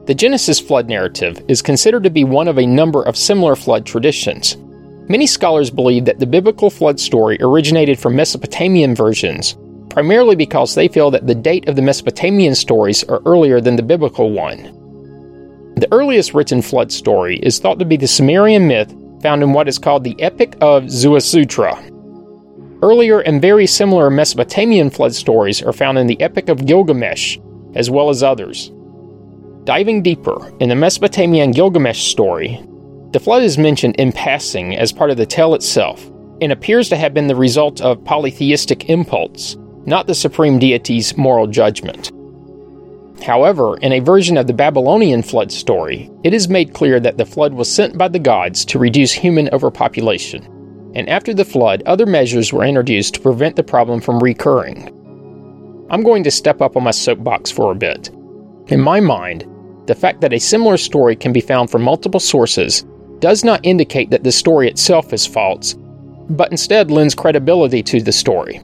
The 0.06 0.16
Genesis 0.16 0.60
flood 0.60 0.90
narrative 0.90 1.44
is 1.48 1.62
considered 1.62 2.04
to 2.04 2.10
be 2.10 2.24
one 2.24 2.48
of 2.48 2.60
a 2.60 2.66
number 2.66 3.02
of 3.04 3.18
similar 3.18 3.56
flood 3.56 3.86
traditions. 3.86 4.58
Many 5.10 5.28
scholars 5.28 5.70
believe 5.70 6.06
that 6.06 6.20
the 6.20 6.26
biblical 6.26 6.70
flood 6.70 6.98
story 7.00 7.38
originated 7.42 8.00
from 8.00 8.16
Mesopotamian 8.16 8.96
versions, 8.96 9.58
primarily 9.90 10.36
because 10.36 10.76
they 10.76 10.88
feel 10.88 11.12
that 11.12 11.28
the 11.28 11.36
date 11.36 11.68
of 11.68 11.76
the 11.76 11.82
Mesopotamian 11.82 12.56
stories 12.56 13.04
are 13.04 13.22
earlier 13.26 13.60
than 13.60 13.76
the 13.76 13.84
biblical 13.84 14.32
one. 14.32 14.64
The 15.76 15.92
earliest 15.92 16.34
written 16.34 16.62
flood 16.62 16.92
story 16.92 17.38
is 17.38 17.60
thought 17.60 17.80
to 17.80 17.86
be 17.86 17.98
the 17.98 18.08
Sumerian 18.08 18.68
myth 18.68 18.96
found 19.22 19.44
in 19.44 19.52
what 19.52 19.68
is 19.68 19.78
called 19.78 20.06
the 20.06 20.20
Epic 20.22 20.56
of 20.62 20.84
Ziusudra. 20.84 21.90
Earlier 22.82 23.20
and 23.20 23.42
very 23.42 23.68
similar 23.68 24.10
Mesopotamian 24.10 24.90
flood 24.90 25.14
stories 25.14 25.62
are 25.62 25.74
found 25.74 25.98
in 25.98 26.08
the 26.08 26.20
Epic 26.22 26.48
of 26.48 26.66
Gilgamesh, 26.66 27.40
as 27.76 27.90
well 27.90 28.10
as 28.10 28.24
others. 28.24 28.72
Diving 29.66 30.02
deeper 30.02 30.54
in 30.60 30.70
the 30.70 30.76
Mesopotamian 30.76 31.52
Gilgamesh 31.52 32.04
story, 32.04 32.62
the 33.14 33.20
flood 33.20 33.44
is 33.44 33.60
mentioned 33.60 33.96
in 33.98 34.12
passing 34.12 34.76
as 34.76 34.92
part 34.92 35.12
of 35.12 35.18
the 35.18 35.26
tale 35.26 35.54
itself, 35.54 36.04
and 36.42 36.52
appears 36.52 36.90
to 36.90 36.98
have 36.98 37.14
been 37.14 37.28
the 37.28 37.36
result 37.36 37.80
of 37.80 38.04
polytheistic 38.04 38.90
impulse, 38.90 39.56
not 39.86 40.08
the 40.08 40.16
supreme 40.16 40.58
deity's 40.58 41.16
moral 41.16 41.46
judgment. 41.46 42.12
However, 43.24 43.78
in 43.78 43.94
a 43.94 44.00
version 44.00 44.36
of 44.36 44.48
the 44.48 44.54
Babylonian 44.54 45.22
flood 45.22 45.52
story, 45.52 46.10
it 46.24 46.34
is 46.34 46.50
made 46.50 46.74
clear 46.74 47.00
that 47.00 47.18
the 47.18 47.26
flood 47.26 47.54
was 47.54 47.72
sent 47.72 48.00
by 48.00 48.08
the 48.08 48.18
gods 48.18 48.66
to 48.66 48.80
reduce 48.80 49.12
human 49.12 49.48
overpopulation. 49.54 50.44
And 50.96 51.08
after 51.08 51.36
the 51.36 51.46
flood, 51.46 51.84
other 51.86 52.08
measures 52.08 52.52
were 52.52 52.66
introduced 52.66 53.14
to 53.14 53.22
prevent 53.22 53.56
the 53.56 53.64
problem 53.64 54.02
from 54.02 54.20
recurring. 54.20 54.88
I'm 55.92 56.02
going 56.02 56.24
to 56.24 56.32
step 56.32 56.62
up 56.62 56.76
on 56.76 56.84
my 56.84 56.92
soapbox 56.92 57.52
for 57.52 57.72
a 57.72 57.76
bit. 57.76 58.10
In 58.68 58.82
my 58.82 59.00
mind, 59.00 59.48
the 59.86 59.96
fact 59.96 60.22
that 60.22 60.34
a 60.34 60.40
similar 60.40 60.78
story 60.78 61.16
can 61.16 61.32
be 61.32 61.42
found 61.42 61.70
from 61.70 61.84
multiple 61.84 62.20
sources 62.20 62.84
does 63.20 63.44
not 63.44 63.60
indicate 63.64 64.10
that 64.10 64.24
the 64.24 64.32
story 64.32 64.68
itself 64.68 65.14
is 65.14 65.26
false, 65.26 65.76
but 66.30 66.52
instead 66.52 66.92
lends 66.92 67.16
credibility 67.16 67.84
to 67.84 68.02
the 68.02 68.12
story. 68.12 68.62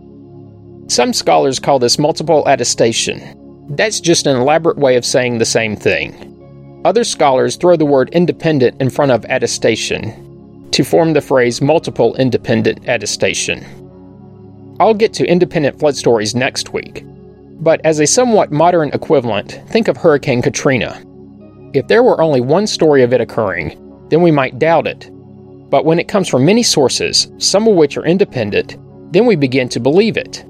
Some 0.87 1.13
scholars 1.13 1.59
call 1.59 1.79
this 1.79 1.99
multiple 1.99 2.45
attestation, 2.47 3.35
that's 3.69 3.99
just 3.99 4.25
an 4.25 4.35
elaborate 4.35 4.77
way 4.77 4.95
of 4.95 5.05
saying 5.05 5.37
the 5.37 5.45
same 5.45 5.75
thing. 5.75 6.81
Other 6.85 7.03
scholars 7.03 7.55
throw 7.55 7.75
the 7.75 7.85
word 7.85 8.09
independent 8.09 8.81
in 8.81 8.89
front 8.89 9.11
of 9.11 9.25
attestation 9.25 10.69
to 10.71 10.83
form 10.83 11.13
the 11.13 11.21
phrase 11.21 11.61
multiple 11.61 12.15
independent 12.15 12.87
attestation. 12.87 13.65
I'll 14.79 14.93
get 14.95 15.13
to 15.15 15.27
independent 15.27 15.79
flood 15.79 15.95
stories 15.95 16.33
next 16.33 16.73
week, 16.73 17.03
but 17.59 17.79
as 17.83 17.99
a 17.99 18.07
somewhat 18.07 18.51
modern 18.51 18.89
equivalent, 18.89 19.61
think 19.67 19.87
of 19.87 19.97
Hurricane 19.97 20.41
Katrina. 20.41 21.03
If 21.73 21.87
there 21.87 22.01
were 22.01 22.21
only 22.21 22.41
one 22.41 22.65
story 22.65 23.03
of 23.03 23.13
it 23.13 23.21
occurring, 23.21 23.77
then 24.09 24.21
we 24.21 24.31
might 24.31 24.59
doubt 24.59 24.87
it. 24.87 25.09
But 25.69 25.85
when 25.85 25.99
it 25.99 26.07
comes 26.07 26.27
from 26.27 26.45
many 26.45 26.63
sources, 26.63 27.31
some 27.37 27.67
of 27.67 27.75
which 27.75 27.97
are 27.97 28.05
independent, 28.05 28.77
then 29.13 29.25
we 29.25 29.35
begin 29.35 29.69
to 29.69 29.79
believe 29.79 30.17
it. 30.17 30.43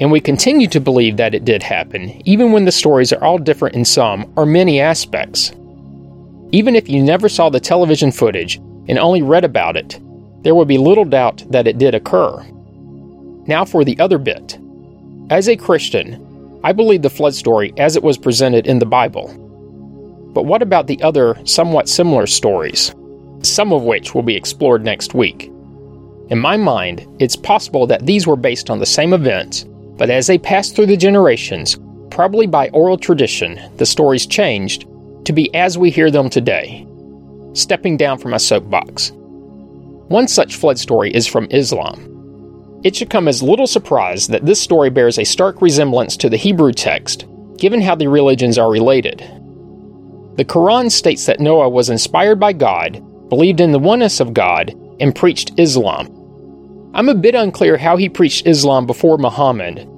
And 0.00 0.10
we 0.10 0.20
continue 0.20 0.66
to 0.68 0.80
believe 0.80 1.16
that 1.18 1.34
it 1.34 1.44
did 1.44 1.62
happen, 1.62 2.20
even 2.24 2.52
when 2.52 2.64
the 2.64 2.72
stories 2.72 3.12
are 3.12 3.22
all 3.22 3.38
different 3.38 3.76
in 3.76 3.84
some 3.84 4.32
or 4.36 4.44
many 4.44 4.80
aspects. 4.80 5.52
Even 6.52 6.74
if 6.74 6.88
you 6.88 7.02
never 7.02 7.28
saw 7.28 7.48
the 7.48 7.60
television 7.60 8.10
footage 8.10 8.56
and 8.88 8.98
only 8.98 9.22
read 9.22 9.44
about 9.44 9.76
it, 9.76 10.00
there 10.42 10.54
would 10.54 10.68
be 10.68 10.78
little 10.78 11.04
doubt 11.04 11.44
that 11.50 11.66
it 11.66 11.78
did 11.78 11.94
occur. 11.94 12.42
Now 13.46 13.64
for 13.64 13.84
the 13.84 13.98
other 13.98 14.18
bit. 14.18 14.58
As 15.30 15.48
a 15.48 15.56
Christian, 15.56 16.60
I 16.64 16.72
believe 16.72 17.02
the 17.02 17.10
flood 17.10 17.34
story 17.34 17.72
as 17.76 17.96
it 17.96 18.02
was 18.02 18.18
presented 18.18 18.66
in 18.66 18.78
the 18.78 18.86
Bible. 18.86 19.43
But 20.34 20.44
what 20.44 20.62
about 20.62 20.86
the 20.88 21.00
other, 21.02 21.38
somewhat 21.44 21.88
similar 21.88 22.26
stories, 22.26 22.94
some 23.42 23.72
of 23.72 23.84
which 23.84 24.14
will 24.14 24.22
be 24.22 24.36
explored 24.36 24.84
next 24.84 25.14
week? 25.14 25.50
In 26.28 26.38
my 26.38 26.56
mind, 26.56 27.06
it's 27.20 27.36
possible 27.36 27.86
that 27.86 28.04
these 28.04 28.26
were 28.26 28.36
based 28.36 28.68
on 28.68 28.78
the 28.80 28.86
same 28.86 29.12
events 29.12 29.64
but 29.96 30.10
as 30.10 30.26
they 30.26 30.38
passed 30.38 30.74
through 30.74 30.86
the 30.86 30.96
generations, 30.96 31.78
probably 32.10 32.46
by 32.46 32.68
oral 32.70 32.98
tradition, 32.98 33.60
the 33.76 33.86
stories 33.86 34.26
changed 34.26 34.86
to 35.24 35.32
be 35.32 35.54
as 35.54 35.78
we 35.78 35.90
hear 35.90 36.10
them 36.10 36.28
today. 36.30 36.86
stepping 37.52 37.96
down 37.96 38.18
from 38.18 38.32
my 38.32 38.36
soapbox. 38.36 39.12
One 40.08 40.26
such 40.26 40.56
flood 40.56 40.76
story 40.76 41.14
is 41.14 41.24
from 41.24 41.46
Islam. 41.52 42.80
It 42.82 42.96
should 42.96 43.10
come 43.10 43.28
as 43.28 43.44
little 43.44 43.68
surprise 43.68 44.26
that 44.26 44.44
this 44.44 44.60
story 44.60 44.90
bears 44.90 45.20
a 45.20 45.24
stark 45.24 45.62
resemblance 45.62 46.16
to 46.16 46.28
the 46.28 46.36
Hebrew 46.36 46.72
text, 46.72 47.26
given 47.56 47.80
how 47.80 47.94
the 47.94 48.08
religions 48.08 48.58
are 48.58 48.68
related. 48.68 49.20
The 50.36 50.44
Quran 50.44 50.90
states 50.90 51.26
that 51.26 51.38
Noah 51.38 51.68
was 51.68 51.90
inspired 51.90 52.40
by 52.40 52.52
God, 52.52 53.00
believed 53.28 53.60
in 53.60 53.70
the 53.70 53.78
oneness 53.78 54.18
of 54.18 54.34
God, 54.34 54.74
and 54.98 55.14
preached 55.14 55.52
Islam. 55.58 56.08
I'm 56.92 57.08
a 57.08 57.14
bit 57.14 57.34
unclear 57.36 57.76
how 57.76 57.96
he 57.96 58.08
preached 58.08 58.46
Islam 58.46 58.84
before 58.86 59.16
Muhammad, 59.16 59.88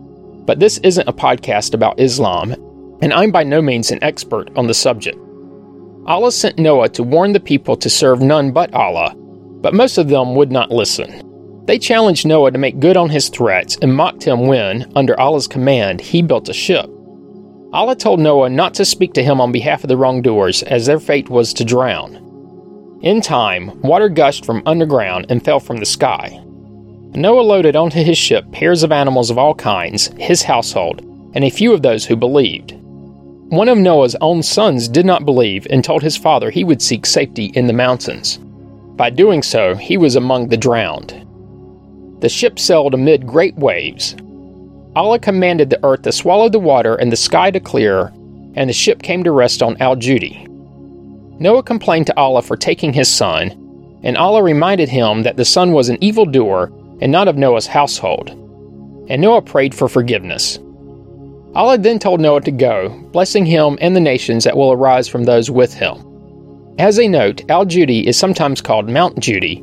but 0.46 0.60
this 0.60 0.78
isn't 0.78 1.08
a 1.08 1.12
podcast 1.12 1.72
about 1.72 1.98
Islam, 1.98 2.52
and 3.00 3.12
I'm 3.12 3.30
by 3.30 3.44
no 3.44 3.62
means 3.62 3.90
an 3.90 4.02
expert 4.02 4.50
on 4.56 4.66
the 4.66 4.74
subject. 4.74 5.18
Allah 6.06 6.30
sent 6.30 6.58
Noah 6.58 6.88
to 6.90 7.02
warn 7.02 7.32
the 7.32 7.40
people 7.40 7.76
to 7.76 7.90
serve 7.90 8.20
none 8.20 8.52
but 8.52 8.72
Allah, 8.74 9.14
but 9.16 9.74
most 9.74 9.98
of 9.98 10.08
them 10.08 10.34
would 10.34 10.52
not 10.52 10.70
listen. 10.70 11.64
They 11.66 11.78
challenged 11.78 12.26
Noah 12.26 12.52
to 12.52 12.58
make 12.58 12.78
good 12.78 12.96
on 12.96 13.08
his 13.08 13.28
threats 13.28 13.76
and 13.82 13.96
mocked 13.96 14.22
him 14.22 14.46
when, 14.46 14.92
under 14.94 15.18
Allah's 15.18 15.48
command, 15.48 16.00
he 16.00 16.22
built 16.22 16.48
a 16.48 16.52
ship. 16.52 16.88
Allah 17.72 17.96
told 17.96 18.20
Noah 18.20 18.48
not 18.48 18.74
to 18.74 18.84
speak 18.84 19.12
to 19.14 19.22
him 19.22 19.40
on 19.40 19.52
behalf 19.52 19.82
of 19.82 19.88
the 19.88 19.96
wrongdoers, 19.96 20.62
as 20.62 20.86
their 20.86 21.00
fate 21.00 21.28
was 21.28 21.52
to 21.54 21.64
drown. 21.64 22.98
In 23.02 23.20
time, 23.20 23.80
water 23.82 24.08
gushed 24.08 24.44
from 24.46 24.62
underground 24.66 25.26
and 25.28 25.44
fell 25.44 25.60
from 25.60 25.78
the 25.78 25.86
sky. 25.86 26.40
Noah 27.14 27.42
loaded 27.42 27.76
onto 27.76 28.02
his 28.02 28.18
ship 28.18 28.50
pairs 28.52 28.82
of 28.82 28.92
animals 28.92 29.30
of 29.30 29.38
all 29.38 29.54
kinds, 29.54 30.08
his 30.18 30.42
household, 30.42 31.00
and 31.34 31.44
a 31.44 31.50
few 31.50 31.72
of 31.72 31.82
those 31.82 32.04
who 32.06 32.16
believed. 32.16 32.72
One 33.48 33.68
of 33.68 33.78
Noah's 33.78 34.16
own 34.20 34.42
sons 34.42 34.88
did 34.88 35.06
not 35.06 35.24
believe 35.24 35.66
and 35.70 35.84
told 35.84 36.02
his 36.02 36.16
father 36.16 36.50
he 36.50 36.64
would 36.64 36.82
seek 36.82 37.06
safety 37.06 37.46
in 37.54 37.66
the 37.66 37.72
mountains. 37.72 38.38
By 38.96 39.10
doing 39.10 39.42
so, 39.42 39.74
he 39.74 39.96
was 39.96 40.16
among 40.16 40.48
the 40.48 40.56
drowned. 40.56 41.26
The 42.20 42.28
ship 42.28 42.58
sailed 42.58 42.94
amid 42.94 43.26
great 43.26 43.54
waves. 43.56 44.16
Allah 44.96 45.18
commanded 45.18 45.68
the 45.68 45.84
earth 45.84 46.02
to 46.02 46.10
swallow 46.10 46.48
the 46.48 46.58
water 46.58 46.94
and 46.94 47.12
the 47.12 47.16
sky 47.16 47.50
to 47.50 47.60
clear, 47.60 48.06
and 48.54 48.70
the 48.70 48.72
ship 48.72 49.02
came 49.02 49.22
to 49.24 49.30
rest 49.30 49.62
on 49.62 49.76
Al 49.76 49.94
Judi. 49.94 50.48
Noah 51.38 51.62
complained 51.62 52.06
to 52.06 52.16
Allah 52.16 52.40
for 52.40 52.56
taking 52.56 52.94
his 52.94 53.06
son, 53.06 54.00
and 54.02 54.16
Allah 54.16 54.42
reminded 54.42 54.88
him 54.88 55.22
that 55.24 55.36
the 55.36 55.44
son 55.44 55.72
was 55.72 55.90
an 55.90 56.02
evildoer 56.02 56.72
and 57.02 57.12
not 57.12 57.28
of 57.28 57.36
Noah's 57.36 57.66
household. 57.66 58.30
And 59.10 59.20
Noah 59.20 59.42
prayed 59.42 59.74
for 59.74 59.86
forgiveness. 59.86 60.58
Allah 61.54 61.76
then 61.76 61.98
told 61.98 62.22
Noah 62.22 62.40
to 62.40 62.50
go, 62.50 62.88
blessing 63.12 63.44
him 63.44 63.76
and 63.82 63.94
the 63.94 64.00
nations 64.00 64.44
that 64.44 64.56
will 64.56 64.72
arise 64.72 65.08
from 65.08 65.24
those 65.24 65.50
with 65.50 65.74
him. 65.74 66.74
As 66.78 66.98
a 66.98 67.06
note, 67.06 67.50
Al 67.50 67.66
Judi 67.66 68.04
is 68.04 68.16
sometimes 68.16 68.62
called 68.62 68.88
Mount 68.88 69.16
Judi 69.16 69.58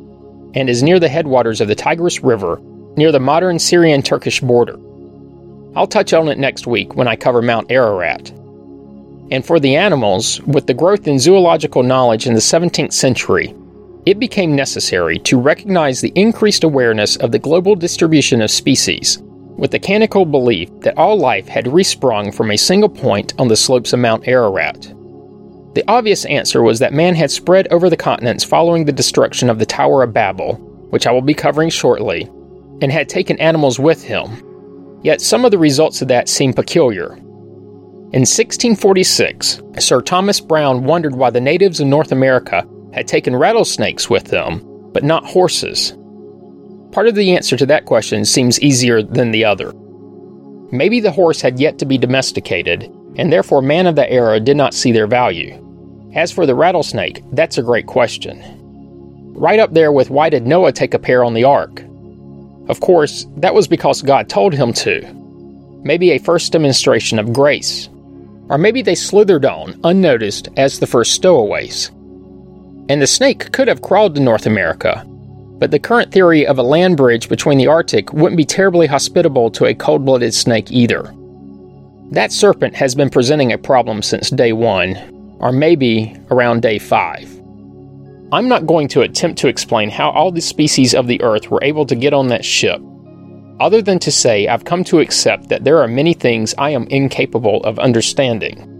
and 0.54 0.70
is 0.70 0.84
near 0.84 1.00
the 1.00 1.08
headwaters 1.08 1.60
of 1.60 1.66
the 1.66 1.74
Tigris 1.74 2.22
River, 2.22 2.60
near 2.96 3.10
the 3.10 3.18
modern 3.18 3.58
Syrian 3.58 4.00
Turkish 4.00 4.40
border. 4.40 4.78
I'll 5.76 5.86
touch 5.88 6.12
on 6.12 6.28
it 6.28 6.38
next 6.38 6.66
week 6.66 6.94
when 6.94 7.08
I 7.08 7.16
cover 7.16 7.42
Mount 7.42 7.70
Ararat. 7.70 8.30
And 9.30 9.44
for 9.44 9.58
the 9.58 9.74
animals, 9.74 10.40
with 10.42 10.66
the 10.66 10.74
growth 10.74 11.08
in 11.08 11.18
zoological 11.18 11.82
knowledge 11.82 12.26
in 12.26 12.34
the 12.34 12.40
17th 12.40 12.92
century, 12.92 13.54
it 14.06 14.18
became 14.18 14.54
necessary 14.54 15.18
to 15.20 15.40
recognize 15.40 16.00
the 16.00 16.12
increased 16.14 16.62
awareness 16.62 17.16
of 17.16 17.32
the 17.32 17.38
global 17.38 17.74
distribution 17.74 18.42
of 18.42 18.50
species, 18.50 19.18
with 19.56 19.70
the 19.70 19.78
canonical 19.78 20.24
belief 20.24 20.68
that 20.80 20.96
all 20.96 21.16
life 21.16 21.48
had 21.48 21.64
resprung 21.64 22.32
from 22.32 22.50
a 22.50 22.56
single 22.56 22.88
point 22.88 23.34
on 23.38 23.48
the 23.48 23.56
slopes 23.56 23.92
of 23.92 23.98
Mount 23.98 24.28
Ararat. 24.28 24.92
The 25.74 25.84
obvious 25.88 26.24
answer 26.26 26.62
was 26.62 26.78
that 26.78 26.92
man 26.92 27.16
had 27.16 27.32
spread 27.32 27.66
over 27.72 27.90
the 27.90 27.96
continents 27.96 28.44
following 28.44 28.84
the 28.84 28.92
destruction 28.92 29.50
of 29.50 29.58
the 29.58 29.66
Tower 29.66 30.04
of 30.04 30.12
Babel, 30.12 30.54
which 30.90 31.06
I 31.06 31.10
will 31.10 31.22
be 31.22 31.34
covering 31.34 31.70
shortly, 31.70 32.30
and 32.80 32.92
had 32.92 33.08
taken 33.08 33.40
animals 33.40 33.80
with 33.80 34.04
him. 34.04 34.53
Yet 35.04 35.20
some 35.20 35.44
of 35.44 35.50
the 35.50 35.58
results 35.58 36.02
of 36.02 36.08
that 36.08 36.28
seem 36.28 36.54
peculiar. 36.54 37.12
In 38.14 38.22
1646, 38.22 39.60
Sir 39.78 40.00
Thomas 40.00 40.40
Browne 40.40 40.84
wondered 40.84 41.14
why 41.14 41.30
the 41.30 41.40
natives 41.40 41.78
of 41.78 41.86
North 41.86 42.10
America 42.10 42.66
had 42.92 43.06
taken 43.06 43.36
rattlesnakes 43.36 44.08
with 44.08 44.24
them, 44.24 44.62
but 44.92 45.04
not 45.04 45.26
horses. 45.26 45.96
Part 46.92 47.08
of 47.08 47.16
the 47.16 47.36
answer 47.36 47.56
to 47.56 47.66
that 47.66 47.84
question 47.84 48.24
seems 48.24 48.60
easier 48.60 49.02
than 49.02 49.30
the 49.30 49.44
other. 49.44 49.72
Maybe 50.72 51.00
the 51.00 51.10
horse 51.10 51.40
had 51.40 51.58
yet 51.60 51.78
to 51.80 51.84
be 51.84 51.98
domesticated, 51.98 52.84
and 53.16 53.32
therefore 53.32 53.60
man 53.60 53.86
of 53.86 53.96
the 53.96 54.10
era 54.10 54.40
did 54.40 54.56
not 54.56 54.74
see 54.74 54.92
their 54.92 55.06
value. 55.06 55.60
As 56.14 56.32
for 56.32 56.46
the 56.46 56.54
rattlesnake, 56.54 57.22
that's 57.32 57.58
a 57.58 57.62
great 57.62 57.86
question. 57.86 58.42
Right 59.34 59.58
up 59.58 59.74
there 59.74 59.92
with 59.92 60.08
why 60.08 60.30
did 60.30 60.46
Noah 60.46 60.72
take 60.72 60.94
a 60.94 60.98
pair 60.98 61.24
on 61.24 61.34
the 61.34 61.44
ark? 61.44 61.82
Of 62.68 62.80
course, 62.80 63.26
that 63.36 63.54
was 63.54 63.68
because 63.68 64.02
God 64.02 64.28
told 64.28 64.54
him 64.54 64.72
to. 64.74 65.02
Maybe 65.84 66.10
a 66.10 66.18
first 66.18 66.52
demonstration 66.52 67.18
of 67.18 67.32
grace. 67.32 67.88
Or 68.48 68.58
maybe 68.58 68.82
they 68.82 68.94
slithered 68.94 69.44
on, 69.44 69.78
unnoticed, 69.84 70.48
as 70.56 70.78
the 70.78 70.86
first 70.86 71.12
stowaways. 71.12 71.90
And 72.88 73.00
the 73.00 73.06
snake 73.06 73.52
could 73.52 73.68
have 73.68 73.82
crawled 73.82 74.14
to 74.14 74.20
North 74.20 74.46
America, 74.46 75.04
but 75.58 75.70
the 75.70 75.78
current 75.78 76.12
theory 76.12 76.46
of 76.46 76.58
a 76.58 76.62
land 76.62 76.96
bridge 76.96 77.28
between 77.28 77.58
the 77.58 77.68
Arctic 77.68 78.12
wouldn't 78.12 78.36
be 78.36 78.44
terribly 78.44 78.86
hospitable 78.86 79.50
to 79.52 79.64
a 79.66 79.74
cold 79.74 80.04
blooded 80.04 80.34
snake 80.34 80.70
either. 80.70 81.14
That 82.10 82.32
serpent 82.32 82.74
has 82.74 82.94
been 82.94 83.08
presenting 83.08 83.52
a 83.52 83.58
problem 83.58 84.02
since 84.02 84.30
day 84.30 84.52
one, 84.52 84.96
or 85.38 85.52
maybe 85.52 86.16
around 86.30 86.62
day 86.62 86.78
5. 86.78 87.33
I'm 88.34 88.48
not 88.48 88.66
going 88.66 88.88
to 88.88 89.02
attempt 89.02 89.38
to 89.38 89.46
explain 89.46 89.90
how 89.90 90.10
all 90.10 90.32
the 90.32 90.40
species 90.40 90.92
of 90.92 91.06
the 91.06 91.22
Earth 91.22 91.52
were 91.52 91.62
able 91.62 91.86
to 91.86 91.94
get 91.94 92.12
on 92.12 92.26
that 92.28 92.44
ship, 92.44 92.82
other 93.60 93.80
than 93.80 94.00
to 94.00 94.10
say 94.10 94.48
I've 94.48 94.64
come 94.64 94.82
to 94.84 94.98
accept 94.98 95.50
that 95.50 95.62
there 95.62 95.78
are 95.78 95.86
many 95.86 96.14
things 96.14 96.52
I 96.58 96.70
am 96.70 96.88
incapable 96.88 97.62
of 97.62 97.78
understanding. 97.78 98.72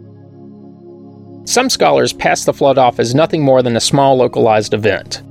Some 1.44 1.70
scholars 1.70 2.12
pass 2.12 2.44
the 2.44 2.52
flood 2.52 2.78
off 2.78 2.98
as 2.98 3.14
nothing 3.14 3.44
more 3.44 3.62
than 3.62 3.76
a 3.76 3.80
small 3.80 4.16
localized 4.16 4.74
event. 4.74 5.22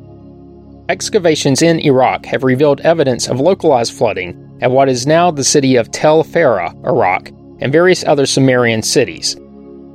Excavations 0.88 1.62
in 1.62 1.82
Iraq 1.82 2.26
have 2.26 2.46
revealed 2.46 2.80
evidence 2.80 3.28
of 3.28 3.42
localized 3.42 3.92
flooding 3.92 4.58
at 4.62 4.72
what 4.72 4.88
is 4.88 5.06
now 5.06 5.32
the 5.32 5.44
city 5.44 5.76
of 5.76 5.92
Tel 5.92 6.24
Farah, 6.24 6.74
Iraq, 6.86 7.28
and 7.60 7.74
various 7.74 8.06
other 8.06 8.26
Sumerian 8.26 8.84
cities, 8.84 9.36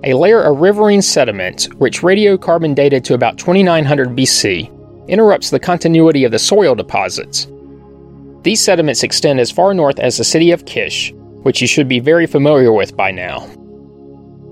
a 0.04 0.14
layer 0.14 0.40
of 0.40 0.60
riverine 0.60 1.02
sediment, 1.02 1.64
which 1.78 2.02
radiocarbon 2.02 2.74
dated 2.74 3.04
to 3.04 3.14
about 3.14 3.38
2900 3.38 4.10
BC, 4.10 5.08
interrupts 5.08 5.50
the 5.50 5.58
continuity 5.58 6.24
of 6.24 6.32
the 6.32 6.38
soil 6.38 6.74
deposits. 6.74 7.48
These 8.42 8.60
sediments 8.60 9.02
extend 9.02 9.40
as 9.40 9.50
far 9.50 9.74
north 9.74 9.98
as 9.98 10.16
the 10.16 10.24
city 10.24 10.52
of 10.52 10.66
Kish, 10.66 11.12
which 11.42 11.60
you 11.60 11.66
should 11.66 11.88
be 11.88 11.98
very 11.98 12.26
familiar 12.26 12.72
with 12.72 12.96
by 12.96 13.10
now. 13.10 13.48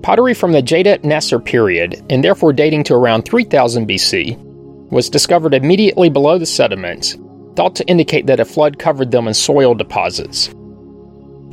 Pottery 0.03 0.33
from 0.33 0.51
the 0.51 0.61
Jemdet 0.61 1.03
Nasr 1.03 1.39
period, 1.39 2.03
and 2.09 2.23
therefore 2.23 2.53
dating 2.53 2.83
to 2.85 2.95
around 2.95 3.23
3000 3.23 3.87
BC, 3.87 4.37
was 4.91 5.09
discovered 5.09 5.53
immediately 5.53 6.09
below 6.09 6.37
the 6.37 6.45
sediments, 6.45 7.17
thought 7.55 7.75
to 7.75 7.87
indicate 7.87 8.27
that 8.27 8.39
a 8.39 8.45
flood 8.45 8.79
covered 8.79 9.11
them 9.11 9.27
in 9.27 9.33
soil 9.33 9.73
deposits. 9.73 10.49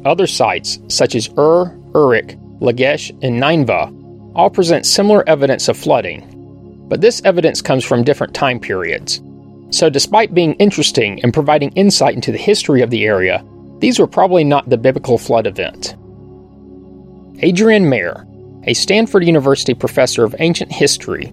Other 0.04 0.26
sites, 0.26 0.78
such 0.88 1.14
as 1.14 1.30
Ur, 1.38 1.76
Uruk, 1.94 2.34
Lagash, 2.60 3.10
and 3.22 3.38
Nineveh 3.40 3.92
all 4.34 4.50
present 4.50 4.86
similar 4.86 5.26
evidence 5.28 5.68
of 5.68 5.76
flooding, 5.76 6.86
but 6.88 7.00
this 7.00 7.22
evidence 7.24 7.62
comes 7.62 7.84
from 7.84 8.02
different 8.02 8.34
time 8.34 8.58
periods. 8.58 9.22
So, 9.70 9.88
despite 9.88 10.34
being 10.34 10.54
interesting 10.54 11.22
and 11.22 11.32
providing 11.32 11.70
insight 11.72 12.14
into 12.14 12.32
the 12.32 12.38
history 12.38 12.82
of 12.82 12.90
the 12.90 13.04
area, 13.04 13.44
these 13.78 13.98
were 13.98 14.06
probably 14.06 14.44
not 14.44 14.68
the 14.68 14.76
biblical 14.76 15.18
flood 15.18 15.46
event. 15.46 15.96
Adrienne 17.42 17.88
Mayor, 17.88 18.26
a 18.64 18.74
Stanford 18.74 19.24
University 19.24 19.74
professor 19.74 20.24
of 20.24 20.34
ancient 20.38 20.72
history, 20.72 21.32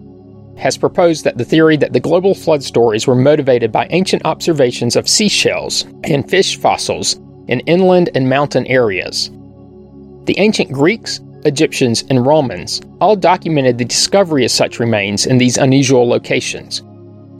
has 0.58 0.78
proposed 0.78 1.24
that 1.24 1.38
the 1.38 1.46
theory 1.46 1.78
that 1.78 1.94
the 1.94 2.00
global 2.00 2.36
flood 2.36 2.64
stories 2.64 3.08
were 3.08 3.16
motivated 3.16 3.72
by 3.72 3.88
ancient 3.90 4.26
observations 4.26 4.96
of 4.96 5.08
seashells 5.08 5.84
and 6.04 6.30
fish 6.30 6.58
fossils 6.58 7.16
in 7.48 7.62
inland 7.62 8.10
and 8.16 8.30
mountain 8.30 8.66
areas. 8.68 9.32
The 10.26 10.38
ancient 10.38 10.72
Greeks, 10.72 11.20
Egyptians, 11.46 12.04
and 12.10 12.26
Romans 12.26 12.82
all 13.00 13.16
documented 13.16 13.78
the 13.78 13.86
discovery 13.86 14.46
of 14.46 14.52
such 14.52 14.80
remains 14.80 15.26
in 15.26 15.38
these 15.38 15.58
unusual 15.58 16.08
locations. 16.08 16.84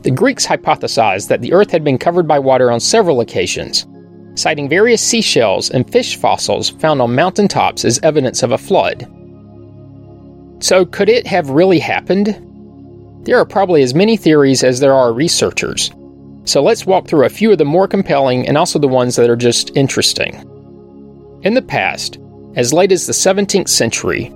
The 0.02 0.10
Greeks 0.10 0.44
hypothesized 0.44 1.28
that 1.28 1.40
the 1.40 1.52
earth 1.52 1.70
had 1.70 1.84
been 1.84 1.98
covered 1.98 2.26
by 2.26 2.38
water 2.38 2.70
on 2.72 2.80
several 2.80 3.20
occasions, 3.20 3.86
citing 4.34 4.68
various 4.68 5.00
seashells 5.00 5.70
and 5.70 5.88
fish 5.90 6.16
fossils 6.16 6.70
found 6.70 7.00
on 7.00 7.14
mountain 7.14 7.46
tops 7.46 7.84
as 7.84 8.00
evidence 8.00 8.42
of 8.42 8.50
a 8.50 8.58
flood. 8.58 9.08
So, 10.58 10.84
could 10.84 11.08
it 11.08 11.26
have 11.26 11.50
really 11.50 11.78
happened? 11.78 12.36
There 13.24 13.38
are 13.38 13.44
probably 13.44 13.82
as 13.82 13.94
many 13.94 14.16
theories 14.16 14.64
as 14.64 14.80
there 14.80 14.94
are 14.94 15.12
researchers. 15.12 15.92
So 16.44 16.60
let's 16.62 16.86
walk 16.86 17.06
through 17.06 17.24
a 17.24 17.30
few 17.30 17.52
of 17.52 17.58
the 17.58 17.64
more 17.64 17.86
compelling 17.86 18.48
and 18.48 18.58
also 18.58 18.78
the 18.78 18.88
ones 18.88 19.14
that 19.16 19.30
are 19.30 19.36
just 19.36 19.76
interesting. 19.76 20.34
In 21.42 21.54
the 21.54 21.62
past, 21.62 22.18
as 22.54 22.72
late 22.72 22.92
as 22.92 23.06
the 23.06 23.12
17th 23.12 23.68
century, 23.68 24.32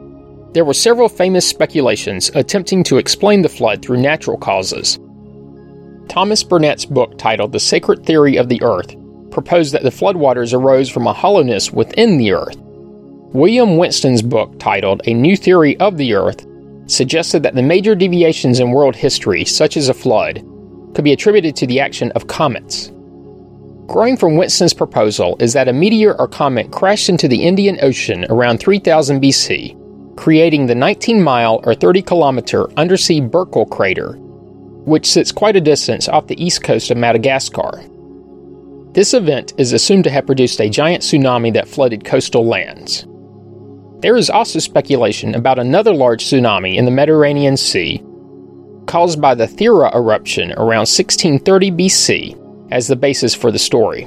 there 0.52 0.64
were 0.64 0.74
several 0.74 1.08
famous 1.08 1.46
speculations 1.46 2.30
attempting 2.34 2.82
to 2.84 2.96
explain 2.96 3.42
the 3.42 3.48
flood 3.48 3.82
through 3.82 3.98
natural 3.98 4.38
causes. 4.38 4.98
Thomas 6.08 6.42
Burnet's 6.42 6.86
book 6.86 7.18
titled 7.18 7.52
The 7.52 7.60
Sacred 7.60 8.06
Theory 8.06 8.36
of 8.36 8.48
the 8.48 8.62
Earth 8.62 8.94
proposed 9.30 9.74
that 9.74 9.82
the 9.82 9.90
floodwaters 9.90 10.54
arose 10.54 10.88
from 10.88 11.06
a 11.06 11.12
hollowness 11.12 11.72
within 11.72 12.16
the 12.16 12.32
Earth. 12.32 12.56
William 13.34 13.76
Whiston's 13.76 14.22
book 14.22 14.58
titled 14.58 15.02
A 15.04 15.12
New 15.12 15.36
Theory 15.36 15.76
of 15.78 15.98
the 15.98 16.14
Earth 16.14 16.46
suggested 16.86 17.42
that 17.42 17.54
the 17.54 17.62
major 17.62 17.94
deviations 17.94 18.60
in 18.60 18.70
world 18.70 18.96
history, 18.96 19.44
such 19.44 19.76
as 19.76 19.90
a 19.90 19.94
flood, 19.94 20.36
could 20.94 21.04
be 21.04 21.12
attributed 21.12 21.54
to 21.56 21.66
the 21.66 21.80
action 21.80 22.10
of 22.12 22.28
comets. 22.28 22.90
Growing 23.86 24.16
from 24.16 24.36
Whiston's 24.36 24.74
proposal 24.74 25.36
is 25.38 25.52
that 25.52 25.68
a 25.68 25.72
meteor 25.72 26.14
or 26.18 26.26
comet 26.26 26.72
crashed 26.72 27.08
into 27.08 27.28
the 27.28 27.44
Indian 27.44 27.78
Ocean 27.80 28.26
around 28.28 28.58
3000 28.58 29.22
BC, 29.22 30.16
creating 30.16 30.66
the 30.66 30.74
19 30.74 31.22
mile 31.22 31.60
or 31.62 31.72
30 31.72 32.02
kilometer 32.02 32.68
undersea 32.76 33.20
Burckle 33.20 33.70
crater, 33.70 34.14
which 34.86 35.08
sits 35.08 35.30
quite 35.30 35.54
a 35.54 35.60
distance 35.60 36.08
off 36.08 36.26
the 36.26 36.44
east 36.44 36.64
coast 36.64 36.90
of 36.90 36.96
Madagascar. 36.96 37.84
This 38.92 39.14
event 39.14 39.52
is 39.56 39.72
assumed 39.72 40.04
to 40.04 40.10
have 40.10 40.26
produced 40.26 40.60
a 40.60 40.68
giant 40.68 41.04
tsunami 41.04 41.52
that 41.52 41.68
flooded 41.68 42.04
coastal 42.04 42.44
lands. 42.44 43.06
There 44.00 44.16
is 44.16 44.30
also 44.30 44.58
speculation 44.58 45.34
about 45.36 45.60
another 45.60 45.94
large 45.94 46.24
tsunami 46.24 46.74
in 46.76 46.86
the 46.86 46.90
Mediterranean 46.90 47.56
Sea 47.56 48.02
caused 48.86 49.20
by 49.20 49.34
the 49.34 49.46
Thera 49.46 49.94
eruption 49.94 50.52
around 50.52 50.88
1630 50.88 51.70
BC 51.70 52.45
as 52.70 52.88
the 52.88 52.96
basis 52.96 53.34
for 53.34 53.50
the 53.50 53.58
story. 53.58 54.04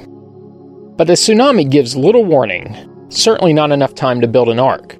But 0.96 1.06
the 1.06 1.14
tsunami 1.14 1.70
gives 1.70 1.96
little 1.96 2.24
warning, 2.24 2.76
certainly 3.08 3.52
not 3.52 3.72
enough 3.72 3.94
time 3.94 4.20
to 4.20 4.28
build 4.28 4.48
an 4.48 4.58
ark. 4.58 4.98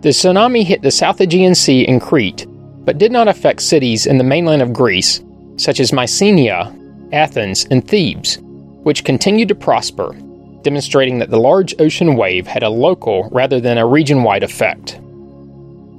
The 0.00 0.10
tsunami 0.10 0.64
hit 0.64 0.82
the 0.82 0.90
South 0.90 1.20
Aegean 1.20 1.54
Sea 1.54 1.82
in 1.82 2.00
Crete, 2.00 2.46
but 2.84 2.98
did 2.98 3.12
not 3.12 3.28
affect 3.28 3.60
cities 3.62 4.06
in 4.06 4.16
the 4.16 4.24
mainland 4.24 4.62
of 4.62 4.72
Greece, 4.72 5.22
such 5.56 5.80
as 5.80 5.92
Mycenae, 5.92 6.72
Athens, 7.12 7.66
and 7.70 7.86
Thebes, 7.86 8.38
which 8.84 9.04
continued 9.04 9.48
to 9.48 9.54
prosper, 9.54 10.14
demonstrating 10.62 11.18
that 11.18 11.30
the 11.30 11.38
large 11.38 11.74
ocean 11.80 12.16
wave 12.16 12.46
had 12.46 12.62
a 12.62 12.70
local 12.70 13.28
rather 13.30 13.60
than 13.60 13.76
a 13.76 13.86
region 13.86 14.22
wide 14.22 14.42
effect. 14.42 15.00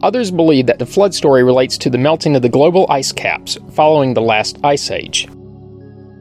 Others 0.02 0.32
believe 0.32 0.66
that 0.68 0.80
the 0.80 0.86
flood 0.86 1.14
story 1.14 1.44
relates 1.44 1.78
to 1.78 1.90
the 1.90 1.98
melting 1.98 2.36
of 2.36 2.42
the 2.42 2.50
global 2.50 2.86
ice 2.90 3.12
caps 3.12 3.58
following 3.74 4.14
the 4.14 4.22
last 4.22 4.58
ice 4.64 4.92
age. 4.92 5.28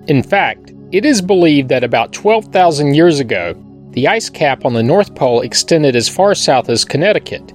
In 0.09 0.23
fact, 0.23 0.73
it 0.91 1.05
is 1.05 1.21
believed 1.21 1.69
that 1.69 1.85
about 1.85 2.15
12,000 2.15 2.95
years 2.95 3.21
ago, 3.21 3.55
the 3.91 4.09
ice 4.09 4.31
cap 4.31 4.65
on 4.65 4.73
the 4.73 4.83
North 4.83 5.15
Pole 5.15 5.43
extended 5.43 5.95
as 5.95 6.09
far 6.09 6.35
south 6.35 6.71
as 6.71 6.83
Connecticut, 6.83 7.53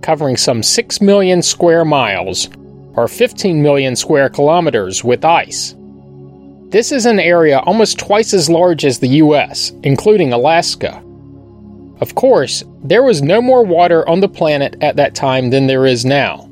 covering 0.00 0.38
some 0.38 0.62
6 0.62 1.00
million 1.02 1.42
square 1.42 1.84
miles, 1.84 2.48
or 2.94 3.08
15 3.08 3.62
million 3.62 3.94
square 3.94 4.30
kilometers, 4.30 5.04
with 5.04 5.22
ice. 5.22 5.74
This 6.70 6.92
is 6.92 7.04
an 7.04 7.20
area 7.20 7.58
almost 7.58 7.98
twice 7.98 8.32
as 8.32 8.48
large 8.48 8.86
as 8.86 8.98
the 8.98 9.20
US, 9.20 9.72
including 9.82 10.32
Alaska. 10.32 11.04
Of 12.00 12.14
course, 12.14 12.64
there 12.82 13.02
was 13.02 13.20
no 13.20 13.42
more 13.42 13.64
water 13.66 14.08
on 14.08 14.20
the 14.20 14.28
planet 14.30 14.76
at 14.80 14.96
that 14.96 15.14
time 15.14 15.50
than 15.50 15.66
there 15.66 15.84
is 15.84 16.06
now. 16.06 16.48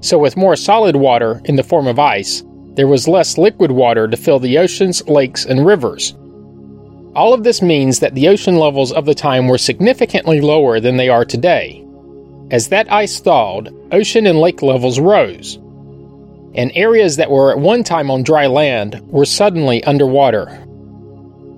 So, 0.00 0.18
with 0.18 0.36
more 0.36 0.56
solid 0.56 0.96
water 0.96 1.40
in 1.44 1.54
the 1.54 1.62
form 1.62 1.86
of 1.86 2.00
ice, 2.00 2.42
there 2.74 2.86
was 2.86 3.08
less 3.08 3.36
liquid 3.36 3.70
water 3.72 4.06
to 4.06 4.16
fill 4.16 4.38
the 4.38 4.58
oceans, 4.58 5.06
lakes, 5.08 5.44
and 5.44 5.66
rivers. 5.66 6.14
All 7.14 7.34
of 7.34 7.42
this 7.42 7.60
means 7.60 7.98
that 7.98 8.14
the 8.14 8.28
ocean 8.28 8.56
levels 8.56 8.92
of 8.92 9.04
the 9.04 9.14
time 9.14 9.48
were 9.48 9.58
significantly 9.58 10.40
lower 10.40 10.78
than 10.78 10.96
they 10.96 11.08
are 11.08 11.24
today, 11.24 11.84
as 12.50 12.68
that 12.68 12.90
ice 12.92 13.18
thawed, 13.18 13.74
ocean 13.92 14.26
and 14.26 14.38
lake 14.38 14.62
levels 14.62 15.00
rose, 15.00 15.56
and 16.54 16.70
areas 16.74 17.16
that 17.16 17.30
were 17.30 17.52
at 17.52 17.58
one 17.58 17.82
time 17.82 18.10
on 18.10 18.22
dry 18.22 18.46
land 18.46 19.00
were 19.08 19.24
suddenly 19.24 19.82
underwater. 19.84 20.46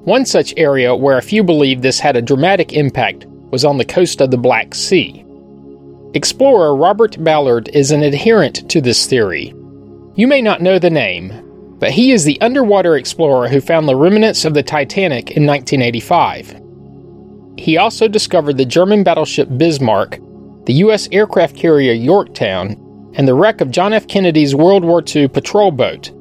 One 0.04 0.24
such 0.24 0.54
area 0.56 0.96
where 0.96 1.18
a 1.18 1.22
few 1.22 1.44
believe 1.44 1.82
this 1.82 2.00
had 2.00 2.16
a 2.16 2.22
dramatic 2.22 2.72
impact 2.72 3.26
was 3.50 3.64
on 3.64 3.76
the 3.76 3.84
coast 3.84 4.20
of 4.20 4.30
the 4.30 4.38
Black 4.38 4.74
Sea. 4.74 5.24
Explorer 6.14 6.74
Robert 6.74 7.22
Ballard 7.22 7.68
is 7.68 7.90
an 7.90 8.02
adherent 8.02 8.68
to 8.70 8.80
this 8.80 9.06
theory. 9.06 9.54
You 10.14 10.26
may 10.26 10.42
not 10.42 10.60
know 10.60 10.78
the 10.78 10.90
name, 10.90 11.76
but 11.78 11.90
he 11.90 12.12
is 12.12 12.24
the 12.24 12.40
underwater 12.40 12.96
explorer 12.96 13.48
who 13.48 13.60
found 13.60 13.88
the 13.88 13.96
remnants 13.96 14.44
of 14.44 14.54
the 14.54 14.62
Titanic 14.62 15.30
in 15.32 15.46
1985. 15.46 16.60
He 17.58 17.76
also 17.76 18.08
discovered 18.08 18.56
the 18.56 18.64
German 18.64 19.04
battleship 19.04 19.48
Bismarck 19.56 20.18
the 20.64 20.74
U.S. 20.74 21.08
aircraft 21.10 21.56
carrier 21.56 21.92
Yorktown, 21.92 22.76
and 23.14 23.26
the 23.26 23.34
wreck 23.34 23.60
of 23.60 23.70
John 23.70 23.92
F. 23.92 24.06
Kennedy's 24.06 24.54
World 24.54 24.84
War 24.84 25.02
II 25.04 25.28
patrol 25.28 25.70
boat. 25.70 26.12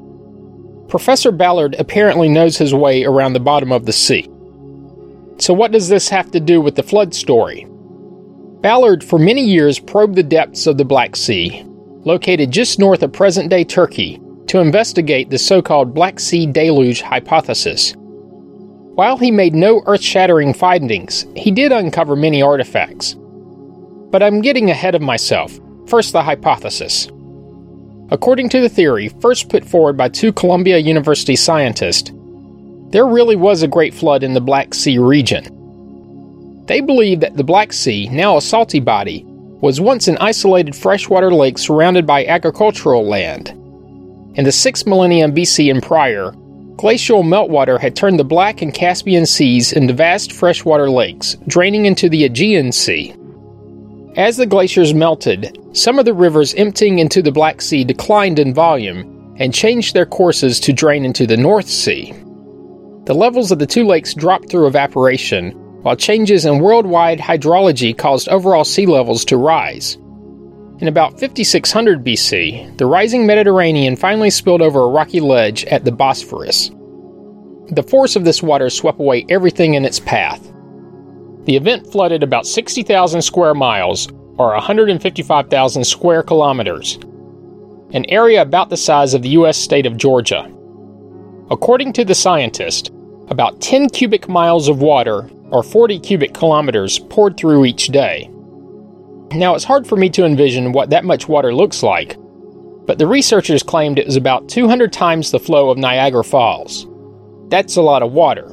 Professor 0.90 1.32
Ballard 1.32 1.76
apparently 1.80 2.28
knows 2.28 2.58
his 2.58 2.74
way 2.74 3.04
around 3.04 3.34
the 3.34 3.40
bottom 3.40 3.72
of 3.72 3.86
the 3.86 3.94
sea. 3.94 4.24
So, 5.38 5.54
what 5.54 5.72
does 5.72 5.90
this 5.90 6.10
have 6.10 6.32
to 6.32 6.40
do 6.40 6.60
with 6.60 6.76
the 6.76 6.84
flood 6.84 7.14
story? 7.14 7.68
Ballard, 8.62 9.04
for 9.04 9.18
many 9.18 9.44
years, 9.44 9.80
probed 9.80 10.16
the 10.16 10.24
depths 10.24 10.68
of 10.68 10.78
the 10.78 10.86
Black 10.86 11.16
Sea, 11.16 11.64
located 12.04 12.52
just 12.52 12.80
north 12.80 13.04
of 13.04 13.14
present 13.14 13.50
day 13.50 13.64
Turkey, 13.64 14.22
to 14.48 14.60
investigate 14.60 15.30
the 15.30 15.38
so 15.38 15.62
called 15.62 15.94
Black 15.94 16.20
Sea 16.20 16.46
Deluge 16.46 17.02
hypothesis. 17.02 17.94
While 18.96 19.18
he 19.18 19.32
made 19.32 19.56
no 19.56 19.82
earth 19.86 20.02
shattering 20.02 20.54
findings, 20.54 21.26
he 21.36 21.52
did 21.52 21.72
uncover 21.72 22.16
many 22.16 22.42
artifacts. 22.42 23.16
But 24.12 24.22
I'm 24.22 24.42
getting 24.42 24.70
ahead 24.70 24.96
of 24.96 25.02
myself. 25.02 25.58
First, 25.88 26.12
the 26.12 26.22
hypothesis. 26.22 27.08
According 28.12 28.50
to 28.50 28.60
the 28.60 28.68
theory, 28.68 29.08
first 29.22 29.48
put 29.48 29.64
forward 29.64 29.96
by 29.96 30.10
two 30.10 30.34
Columbia 30.34 30.78
University 30.78 31.38
scientists, 31.38 32.12
there 32.90 33.08
really 33.08 33.38
was 33.38 33.64
a 33.64 33.70
great 33.70 33.94
flood 33.94 34.22
in 34.22 34.34
the 34.34 34.42
Black 34.42 34.74
Sea 34.74 34.98
region. 34.98 35.46
They 36.66 36.82
believe 36.82 37.22
that 37.22 37.38
the 37.38 37.44
Black 37.46 37.72
Sea, 37.72 38.10
now 38.10 38.36
a 38.36 38.42
salty 38.42 38.82
body, 38.82 39.26
was 39.62 39.80
once 39.80 40.08
an 40.08 40.18
isolated 40.18 40.76
freshwater 40.76 41.34
lake 41.34 41.58
surrounded 41.58 42.06
by 42.06 42.26
agricultural 42.26 43.08
land. 43.08 43.50
In 44.36 44.44
the 44.44 44.50
6th 44.50 44.88
millennium 44.88 45.34
BC 45.34 45.70
and 45.70 45.84
prior, 45.84 46.32
glacial 46.78 47.22
meltwater 47.22 47.80
had 47.80 47.96
turned 47.96 48.18
the 48.18 48.24
Black 48.24 48.62
and 48.62 48.74
Caspian 48.74 49.26
seas 49.26 49.72
into 49.72 49.94
vast 49.94 50.34
freshwater 50.34 50.90
lakes, 50.90 51.38
draining 51.48 51.86
into 51.86 52.10
the 52.10 52.24
Aegean 52.24 52.72
Sea. 52.72 53.16
As 54.18 54.36
the 54.36 54.48
glaciers 54.48 54.94
melted, 54.94 55.58
some 55.74 56.00
of 56.00 56.06
the 56.06 56.14
rivers 56.14 56.56
emptying 56.56 57.00
into 57.00 57.22
the 57.22 57.32
Black 57.32 57.62
Sea 57.62 57.84
declined 57.84 58.40
in 58.40 58.54
volume 58.54 59.36
and 59.38 59.54
changed 59.54 59.94
their 59.94 60.06
courses 60.06 60.60
to 60.60 60.74
drain 60.74 61.06
into 61.06 61.28
the 61.28 61.38
North 61.38 61.70
Sea. 61.70 62.14
The 63.06 63.14
levels 63.14 63.52
of 63.52 63.60
the 63.60 63.68
two 63.68 63.86
lakes 63.86 64.14
dropped 64.14 64.50
through 64.50 64.68
evaporation, 64.68 65.58
while 65.82 65.96
changes 65.96 66.46
in 66.46 66.60
worldwide 66.60 67.20
hydrology 67.20 67.98
caused 67.98 68.30
overall 68.30 68.64
sea 68.64 68.86
levels 68.86 69.26
to 69.26 69.38
rise. 69.38 69.96
In 70.80 70.88
about 70.88 71.20
5600 71.20 72.04
BC, 72.04 72.78
the 72.78 72.86
rising 72.86 73.26
Mediterranean 73.26 73.96
finally 73.96 74.30
spilled 74.30 74.62
over 74.62 74.82
a 74.82 74.90
rocky 74.90 75.20
ledge 75.20 75.64
at 75.66 75.86
the 75.86 75.92
Bosphorus. 75.92 76.72
The 77.70 77.86
force 77.88 78.16
of 78.16 78.26
this 78.26 78.42
water 78.42 78.70
swept 78.70 79.00
away 79.00 79.26
everything 79.30 79.76
in 79.76 79.86
its 79.86 80.00
path, 80.00 80.52
the 81.46 81.56
event 81.56 81.88
flooded 81.88 82.22
about 82.22 82.46
60,000 82.46 83.22
square 83.22 83.56
miles, 83.56 84.08
or 84.38 84.54
155,000 84.54 85.84
square 85.84 86.22
kilometers, 86.22 87.00
an 87.94 88.06
area 88.10 88.42
about 88.42 88.70
the 88.70 88.78
size 88.78 89.14
of 89.14 89.24
the 89.24 89.30
U.S. 89.30 89.58
state 89.58 89.86
of 89.86 89.98
Georgia. 89.98 90.52
According 91.50 91.94
to 91.94 92.06
the 92.06 92.16
scientist, 92.16 92.92
about 93.30 93.60
10 93.60 93.90
cubic 93.90 94.30
miles 94.30 94.68
of 94.68 94.82
water, 94.82 95.30
or 95.52 95.64
40 95.64 96.00
cubic 96.00 96.34
kilometers, 96.34 97.00
poured 97.00 97.38
through 97.38 97.66
each 97.66 97.88
day. 97.88 98.30
Now, 99.34 99.56
it's 99.56 99.64
hard 99.64 99.88
for 99.88 99.96
me 99.96 100.10
to 100.12 100.26
envision 100.26 100.72
what 100.72 100.90
that 100.90 101.06
much 101.06 101.28
water 101.28 101.54
looks 101.54 101.84
like, 101.84 102.18
but 102.86 102.98
the 102.98 103.08
researchers 103.08 103.64
claimed 103.64 104.00
it 104.00 104.06
was 104.06 104.16
about 104.16 104.50
200 104.50 104.92
times 104.92 105.32
the 105.32 105.40
flow 105.40 105.70
of 105.70 105.78
Niagara 105.78 106.24
Falls. 106.24 106.88
That's 107.50 107.76
a 107.76 107.82
lot 107.82 108.04
of 108.04 108.12
water. 108.12 108.48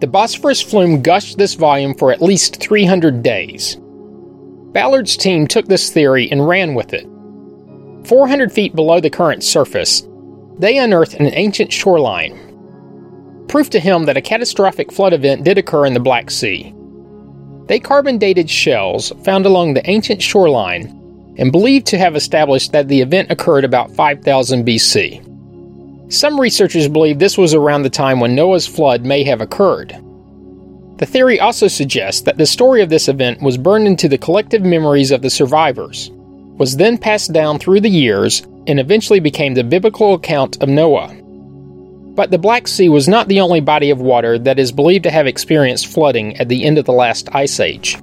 The 0.00 0.06
Bosphorus 0.06 0.60
flume 0.60 1.02
gushed 1.02 1.38
this 1.38 1.54
volume 1.54 1.94
for 1.94 2.12
at 2.12 2.20
least 2.20 2.60
300 2.60 3.22
days. 3.22 3.78
Ballard's 4.72 5.16
team 5.16 5.46
took 5.46 5.66
this 5.66 5.90
theory 5.90 6.30
and 6.30 6.46
ran 6.46 6.74
with 6.74 6.92
it. 6.92 7.08
400 8.06 8.52
feet 8.52 8.74
below 8.74 9.00
the 9.00 9.08
current 9.08 9.42
surface, 9.42 10.06
they 10.58 10.78
unearthed 10.78 11.14
an 11.14 11.32
ancient 11.32 11.72
shoreline. 11.72 12.38
Proof 13.48 13.70
to 13.70 13.80
him 13.80 14.04
that 14.04 14.16
a 14.16 14.22
catastrophic 14.22 14.90
flood 14.92 15.12
event 15.12 15.44
did 15.44 15.58
occur 15.58 15.86
in 15.86 15.94
the 15.94 16.00
Black 16.00 16.30
Sea. 16.30 16.74
They 17.66 17.80
carbon 17.80 18.18
dated 18.18 18.50
shells 18.50 19.12
found 19.24 19.46
along 19.46 19.74
the 19.74 19.88
ancient 19.88 20.22
shoreline 20.22 21.34
and 21.38 21.52
believed 21.52 21.86
to 21.86 21.98
have 21.98 22.16
established 22.16 22.72
that 22.72 22.88
the 22.88 23.00
event 23.00 23.30
occurred 23.30 23.64
about 23.64 23.90
5000 23.90 24.66
BC. 24.66 26.12
Some 26.12 26.38
researchers 26.38 26.88
believe 26.88 27.18
this 27.18 27.38
was 27.38 27.54
around 27.54 27.82
the 27.82 27.90
time 27.90 28.20
when 28.20 28.34
Noah's 28.34 28.66
flood 28.66 29.04
may 29.04 29.24
have 29.24 29.40
occurred. 29.40 29.96
The 30.98 31.06
theory 31.06 31.40
also 31.40 31.66
suggests 31.66 32.20
that 32.22 32.36
the 32.36 32.46
story 32.46 32.82
of 32.82 32.88
this 32.88 33.08
event 33.08 33.42
was 33.42 33.58
burned 33.58 33.86
into 33.86 34.08
the 34.08 34.18
collective 34.18 34.62
memories 34.62 35.10
of 35.10 35.22
the 35.22 35.30
survivors, 35.30 36.10
was 36.56 36.76
then 36.76 36.98
passed 36.98 37.32
down 37.32 37.58
through 37.58 37.80
the 37.80 37.88
years, 37.88 38.42
and 38.66 38.78
eventually 38.78 39.18
became 39.18 39.54
the 39.54 39.64
biblical 39.64 40.14
account 40.14 40.62
of 40.62 40.68
Noah. 40.68 41.16
But 42.14 42.30
the 42.30 42.38
Black 42.38 42.68
Sea 42.68 42.88
was 42.88 43.08
not 43.08 43.26
the 43.26 43.40
only 43.40 43.60
body 43.60 43.90
of 43.90 44.00
water 44.00 44.38
that 44.38 44.58
is 44.58 44.70
believed 44.70 45.02
to 45.04 45.10
have 45.10 45.26
experienced 45.26 45.88
flooding 45.88 46.36
at 46.36 46.48
the 46.48 46.64
end 46.64 46.78
of 46.78 46.84
the 46.84 46.92
last 46.92 47.28
ice 47.34 47.58
age. 47.58 47.96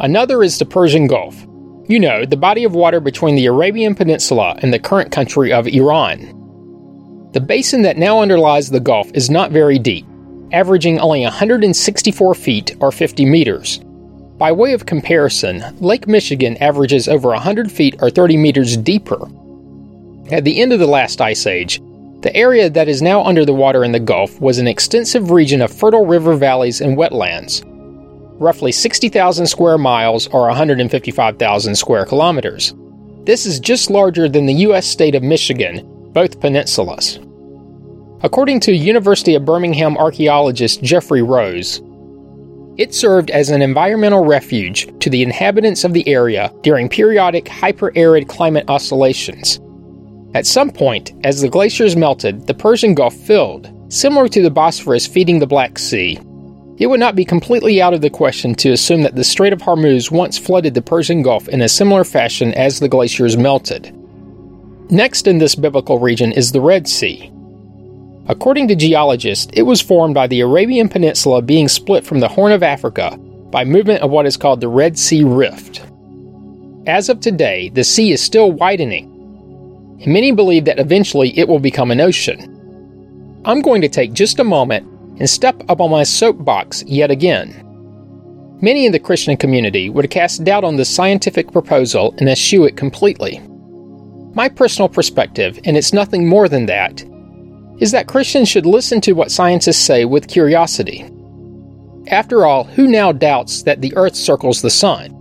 Another 0.00 0.42
is 0.42 0.58
the 0.58 0.64
Persian 0.64 1.06
Gulf. 1.06 1.46
You 1.86 2.00
know, 2.00 2.24
the 2.24 2.36
body 2.36 2.64
of 2.64 2.74
water 2.74 2.98
between 2.98 3.36
the 3.36 3.46
Arabian 3.46 3.94
Peninsula 3.94 4.58
and 4.62 4.72
the 4.72 4.80
current 4.80 5.12
country 5.12 5.52
of 5.52 5.68
Iran. 5.68 7.30
The 7.32 7.40
basin 7.40 7.82
that 7.82 7.98
now 7.98 8.20
underlies 8.20 8.70
the 8.70 8.80
Gulf 8.80 9.10
is 9.14 9.30
not 9.30 9.52
very 9.52 9.78
deep, 9.78 10.06
averaging 10.52 10.98
only 10.98 11.22
164 11.22 12.34
feet 12.34 12.74
or 12.80 12.90
50 12.90 13.24
meters. 13.26 13.80
By 14.38 14.50
way 14.50 14.72
of 14.72 14.86
comparison, 14.86 15.62
Lake 15.78 16.08
Michigan 16.08 16.56
averages 16.56 17.06
over 17.06 17.28
100 17.28 17.70
feet 17.70 17.96
or 18.00 18.10
30 18.10 18.36
meters 18.38 18.76
deeper. 18.76 19.28
At 20.32 20.44
the 20.44 20.60
end 20.60 20.72
of 20.72 20.80
the 20.80 20.86
last 20.86 21.20
ice 21.20 21.46
age, 21.46 21.80
the 22.24 22.34
area 22.34 22.70
that 22.70 22.88
is 22.88 23.02
now 23.02 23.22
under 23.22 23.44
the 23.44 23.52
water 23.52 23.84
in 23.84 23.92
the 23.92 24.00
Gulf 24.00 24.40
was 24.40 24.56
an 24.56 24.66
extensive 24.66 25.30
region 25.30 25.60
of 25.60 25.70
fertile 25.70 26.06
river 26.06 26.34
valleys 26.34 26.80
and 26.80 26.96
wetlands, 26.96 27.62
roughly 28.40 28.72
60,000 28.72 29.46
square 29.46 29.76
miles 29.76 30.26
or 30.28 30.46
155,000 30.46 31.74
square 31.74 32.06
kilometers. 32.06 32.74
This 33.24 33.44
is 33.44 33.60
just 33.60 33.90
larger 33.90 34.26
than 34.26 34.46
the 34.46 34.54
U.S. 34.54 34.86
state 34.86 35.14
of 35.14 35.22
Michigan, 35.22 35.86
both 36.14 36.40
peninsulas. 36.40 37.18
According 38.24 38.60
to 38.60 38.72
University 38.72 39.34
of 39.34 39.44
Birmingham 39.44 39.98
archaeologist 39.98 40.82
Jeffrey 40.82 41.20
Rose, 41.20 41.82
it 42.78 42.94
served 42.94 43.30
as 43.32 43.50
an 43.50 43.60
environmental 43.60 44.24
refuge 44.24 44.88
to 45.00 45.10
the 45.10 45.22
inhabitants 45.22 45.84
of 45.84 45.92
the 45.92 46.08
area 46.08 46.50
during 46.62 46.88
periodic 46.88 47.48
hyper-arid 47.48 48.28
climate 48.28 48.64
oscillations. 48.68 49.60
At 50.34 50.46
some 50.46 50.70
point, 50.70 51.12
as 51.22 51.40
the 51.40 51.48
glaciers 51.48 51.94
melted, 51.94 52.48
the 52.48 52.54
Persian 52.54 52.94
Gulf 52.94 53.14
filled, 53.14 53.70
similar 53.88 54.28
to 54.28 54.42
the 54.42 54.50
Bosphorus 54.50 55.06
feeding 55.06 55.38
the 55.38 55.46
Black 55.46 55.78
Sea. 55.78 56.18
It 56.76 56.88
would 56.88 56.98
not 56.98 57.14
be 57.14 57.24
completely 57.24 57.80
out 57.80 57.94
of 57.94 58.00
the 58.00 58.10
question 58.10 58.56
to 58.56 58.72
assume 58.72 59.02
that 59.02 59.14
the 59.14 59.22
Strait 59.22 59.52
of 59.52 59.60
Hormuz 59.60 60.10
once 60.10 60.36
flooded 60.36 60.74
the 60.74 60.82
Persian 60.82 61.22
Gulf 61.22 61.48
in 61.48 61.62
a 61.62 61.68
similar 61.68 62.02
fashion 62.02 62.52
as 62.54 62.80
the 62.80 62.88
glaciers 62.88 63.36
melted. 63.36 63.94
Next 64.90 65.28
in 65.28 65.38
this 65.38 65.54
biblical 65.54 66.00
region 66.00 66.32
is 66.32 66.50
the 66.50 66.60
Red 66.60 66.88
Sea. 66.88 67.30
According 68.26 68.66
to 68.68 68.74
geologists, 68.74 69.52
it 69.52 69.62
was 69.62 69.80
formed 69.80 70.14
by 70.14 70.26
the 70.26 70.40
Arabian 70.40 70.88
Peninsula 70.88 71.42
being 71.42 71.68
split 71.68 72.04
from 72.04 72.18
the 72.18 72.28
Horn 72.28 72.50
of 72.50 72.64
Africa 72.64 73.16
by 73.52 73.64
movement 73.64 74.02
of 74.02 74.10
what 74.10 74.26
is 74.26 74.36
called 74.36 74.60
the 74.60 74.68
Red 74.68 74.98
Sea 74.98 75.22
Rift. 75.22 75.84
As 76.88 77.08
of 77.08 77.20
today, 77.20 77.68
the 77.68 77.84
sea 77.84 78.10
is 78.10 78.20
still 78.20 78.50
widening, 78.50 79.13
and 80.04 80.12
many 80.12 80.32
believe 80.32 80.66
that 80.66 80.78
eventually 80.78 81.36
it 81.38 81.48
will 81.48 81.58
become 81.58 81.90
an 81.90 82.00
ocean. 82.00 82.50
I'm 83.44 83.60
going 83.60 83.80
to 83.82 83.88
take 83.88 84.12
just 84.12 84.38
a 84.38 84.44
moment 84.44 84.86
and 85.18 85.28
step 85.28 85.62
up 85.68 85.80
on 85.80 85.90
my 85.90 86.02
soapbox 86.02 86.82
yet 86.84 87.10
again. 87.10 87.60
Many 88.60 88.86
in 88.86 88.92
the 88.92 88.98
Christian 88.98 89.36
community 89.36 89.90
would 89.90 90.10
cast 90.10 90.44
doubt 90.44 90.64
on 90.64 90.76
this 90.76 90.88
scientific 90.88 91.52
proposal 91.52 92.14
and 92.18 92.28
eschew 92.28 92.64
it 92.64 92.76
completely. 92.76 93.40
My 94.34 94.48
personal 94.48 94.88
perspective, 94.88 95.58
and 95.64 95.76
it's 95.76 95.92
nothing 95.92 96.28
more 96.28 96.48
than 96.48 96.66
that, 96.66 97.02
is 97.78 97.90
that 97.90 98.06
Christians 98.06 98.48
should 98.48 98.66
listen 98.66 99.00
to 99.02 99.12
what 99.12 99.30
scientists 99.30 99.78
say 99.78 100.04
with 100.04 100.28
curiosity. 100.28 101.04
After 102.08 102.44
all, 102.44 102.64
who 102.64 102.86
now 102.86 103.12
doubts 103.12 103.62
that 103.62 103.80
the 103.80 103.94
Earth 103.96 104.14
circles 104.14 104.60
the 104.60 104.70
Sun? 104.70 105.12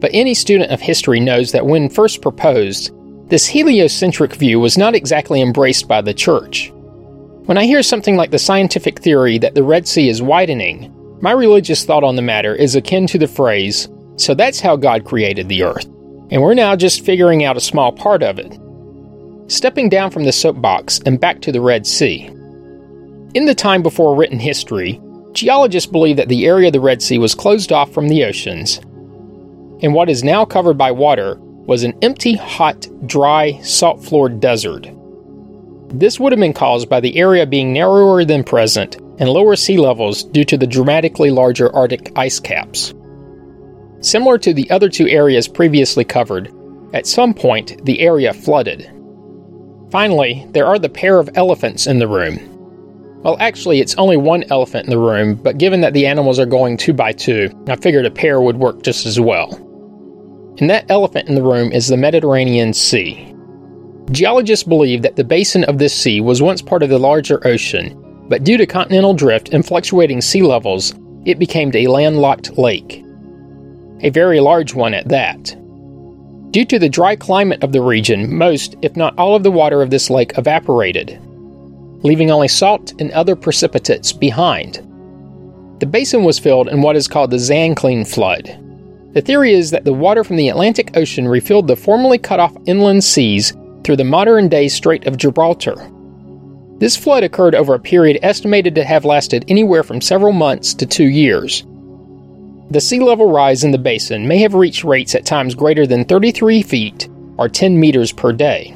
But 0.00 0.10
any 0.12 0.34
student 0.34 0.70
of 0.70 0.80
history 0.80 1.20
knows 1.20 1.52
that 1.52 1.66
when 1.66 1.88
first 1.88 2.20
proposed, 2.20 2.90
this 3.28 3.46
heliocentric 3.46 4.34
view 4.34 4.60
was 4.60 4.78
not 4.78 4.94
exactly 4.94 5.42
embraced 5.42 5.88
by 5.88 6.00
the 6.00 6.14
Church. 6.14 6.70
When 7.46 7.58
I 7.58 7.64
hear 7.64 7.82
something 7.82 8.16
like 8.16 8.30
the 8.30 8.38
scientific 8.38 9.00
theory 9.00 9.38
that 9.38 9.56
the 9.56 9.64
Red 9.64 9.88
Sea 9.88 10.08
is 10.08 10.22
widening, 10.22 10.92
my 11.20 11.32
religious 11.32 11.84
thought 11.84 12.04
on 12.04 12.14
the 12.14 12.22
matter 12.22 12.54
is 12.54 12.76
akin 12.76 13.06
to 13.08 13.18
the 13.18 13.26
phrase, 13.26 13.88
so 14.16 14.32
that's 14.32 14.60
how 14.60 14.76
God 14.76 15.04
created 15.04 15.48
the 15.48 15.64
earth, 15.64 15.86
and 16.30 16.40
we're 16.40 16.54
now 16.54 16.76
just 16.76 17.04
figuring 17.04 17.42
out 17.42 17.56
a 17.56 17.60
small 17.60 17.90
part 17.90 18.22
of 18.22 18.38
it. 18.38 18.60
Stepping 19.50 19.88
down 19.88 20.12
from 20.12 20.22
the 20.22 20.32
soapbox 20.32 21.00
and 21.04 21.20
back 21.20 21.40
to 21.40 21.50
the 21.50 21.60
Red 21.60 21.84
Sea. 21.84 22.26
In 23.34 23.44
the 23.46 23.54
time 23.56 23.82
before 23.82 24.16
written 24.16 24.38
history, 24.38 25.00
geologists 25.32 25.90
believe 25.90 26.16
that 26.16 26.28
the 26.28 26.46
area 26.46 26.68
of 26.68 26.72
the 26.72 26.80
Red 26.80 27.02
Sea 27.02 27.18
was 27.18 27.34
closed 27.34 27.72
off 27.72 27.92
from 27.92 28.08
the 28.08 28.24
oceans, 28.24 28.78
and 29.82 29.94
what 29.94 30.08
is 30.08 30.22
now 30.22 30.44
covered 30.44 30.78
by 30.78 30.92
water 30.92 31.40
was 31.66 31.82
an 31.82 31.94
empty, 32.02 32.34
hot, 32.34 32.86
dry, 33.06 33.60
salt 33.60 34.02
floored 34.02 34.40
desert. 34.40 34.88
This 35.88 36.18
would 36.18 36.32
have 36.32 36.40
been 36.40 36.52
caused 36.52 36.88
by 36.88 37.00
the 37.00 37.16
area 37.16 37.46
being 37.46 37.72
narrower 37.72 38.24
than 38.24 38.44
present 38.44 38.96
and 39.18 39.28
lower 39.28 39.56
sea 39.56 39.76
levels 39.76 40.24
due 40.24 40.44
to 40.44 40.56
the 40.56 40.66
dramatically 40.66 41.30
larger 41.30 41.74
Arctic 41.74 42.12
ice 42.16 42.38
caps. 42.38 42.94
Similar 44.00 44.38
to 44.38 44.52
the 44.52 44.70
other 44.70 44.88
two 44.88 45.08
areas 45.08 45.48
previously 45.48 46.04
covered, 46.04 46.52
at 46.92 47.06
some 47.06 47.34
point 47.34 47.84
the 47.84 48.00
area 48.00 48.32
flooded. 48.32 48.90
Finally, 49.90 50.46
there 50.50 50.66
are 50.66 50.78
the 50.78 50.88
pair 50.88 51.18
of 51.18 51.30
elephants 51.34 51.86
in 51.86 51.98
the 51.98 52.08
room. 52.08 52.52
Well, 53.22 53.36
actually, 53.40 53.80
it's 53.80 53.94
only 53.96 54.16
one 54.16 54.44
elephant 54.50 54.84
in 54.84 54.90
the 54.90 54.98
room, 54.98 55.34
but 55.34 55.58
given 55.58 55.80
that 55.80 55.94
the 55.94 56.06
animals 56.06 56.38
are 56.38 56.46
going 56.46 56.76
two 56.76 56.92
by 56.92 57.12
two, 57.12 57.50
I 57.66 57.76
figured 57.76 58.06
a 58.06 58.10
pair 58.10 58.40
would 58.40 58.58
work 58.58 58.82
just 58.82 59.06
as 59.06 59.18
well 59.18 59.65
and 60.58 60.70
that 60.70 60.90
elephant 60.90 61.28
in 61.28 61.34
the 61.34 61.42
room 61.42 61.72
is 61.72 61.88
the 61.88 61.96
Mediterranean 61.96 62.72
Sea. 62.72 63.34
Geologists 64.10 64.64
believe 64.64 65.02
that 65.02 65.16
the 65.16 65.24
basin 65.24 65.64
of 65.64 65.78
this 65.78 65.94
sea 65.94 66.20
was 66.20 66.40
once 66.40 66.62
part 66.62 66.82
of 66.82 66.88
the 66.88 66.98
larger 66.98 67.44
ocean, 67.46 68.02
but 68.28 68.44
due 68.44 68.56
to 68.56 68.66
continental 68.66 69.14
drift 69.14 69.48
and 69.50 69.66
fluctuating 69.66 70.20
sea 70.20 70.42
levels, 70.42 70.94
it 71.24 71.38
became 71.38 71.70
a 71.74 71.88
landlocked 71.88 72.56
lake. 72.56 73.04
A 74.00 74.10
very 74.10 74.40
large 74.40 74.74
one 74.74 74.94
at 74.94 75.08
that. 75.08 75.56
Due 76.52 76.64
to 76.64 76.78
the 76.78 76.88
dry 76.88 77.16
climate 77.16 77.62
of 77.62 77.72
the 77.72 77.82
region, 77.82 78.32
most, 78.34 78.76
if 78.80 78.96
not 78.96 79.18
all, 79.18 79.34
of 79.34 79.42
the 79.42 79.50
water 79.50 79.82
of 79.82 79.90
this 79.90 80.08
lake 80.08 80.38
evaporated, 80.38 81.18
leaving 82.02 82.30
only 82.30 82.48
salt 82.48 82.94
and 83.00 83.10
other 83.12 83.34
precipitates 83.34 84.12
behind. 84.12 84.76
The 85.80 85.86
basin 85.86 86.24
was 86.24 86.38
filled 86.38 86.68
in 86.68 86.80
what 86.80 86.96
is 86.96 87.08
called 87.08 87.30
the 87.30 87.36
Zanclean 87.36 88.06
flood, 88.06 88.48
the 89.16 89.22
theory 89.22 89.54
is 89.54 89.70
that 89.70 89.86
the 89.86 89.94
water 89.94 90.22
from 90.22 90.36
the 90.36 90.50
Atlantic 90.50 90.94
Ocean 90.94 91.26
refilled 91.26 91.68
the 91.68 91.74
formerly 91.74 92.18
cut 92.18 92.38
off 92.38 92.54
inland 92.66 93.02
seas 93.02 93.54
through 93.82 93.96
the 93.96 94.04
modern 94.04 94.46
day 94.46 94.68
Strait 94.68 95.06
of 95.06 95.16
Gibraltar. 95.16 95.74
This 96.80 96.98
flood 96.98 97.24
occurred 97.24 97.54
over 97.54 97.72
a 97.72 97.80
period 97.80 98.18
estimated 98.20 98.74
to 98.74 98.84
have 98.84 99.06
lasted 99.06 99.46
anywhere 99.48 99.82
from 99.82 100.02
several 100.02 100.32
months 100.32 100.74
to 100.74 100.84
two 100.84 101.06
years. 101.06 101.64
The 102.68 102.78
sea 102.78 103.00
level 103.00 103.30
rise 103.30 103.64
in 103.64 103.70
the 103.70 103.78
basin 103.78 104.28
may 104.28 104.36
have 104.40 104.52
reached 104.52 104.84
rates 104.84 105.14
at 105.14 105.24
times 105.24 105.54
greater 105.54 105.86
than 105.86 106.04
33 106.04 106.62
feet 106.62 107.08
or 107.38 107.48
10 107.48 107.80
meters 107.80 108.12
per 108.12 108.32
day. 108.32 108.74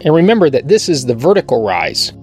And 0.00 0.14
remember 0.14 0.48
that 0.48 0.68
this 0.68 0.88
is 0.88 1.04
the 1.04 1.14
vertical 1.14 1.62
rise. 1.62 2.14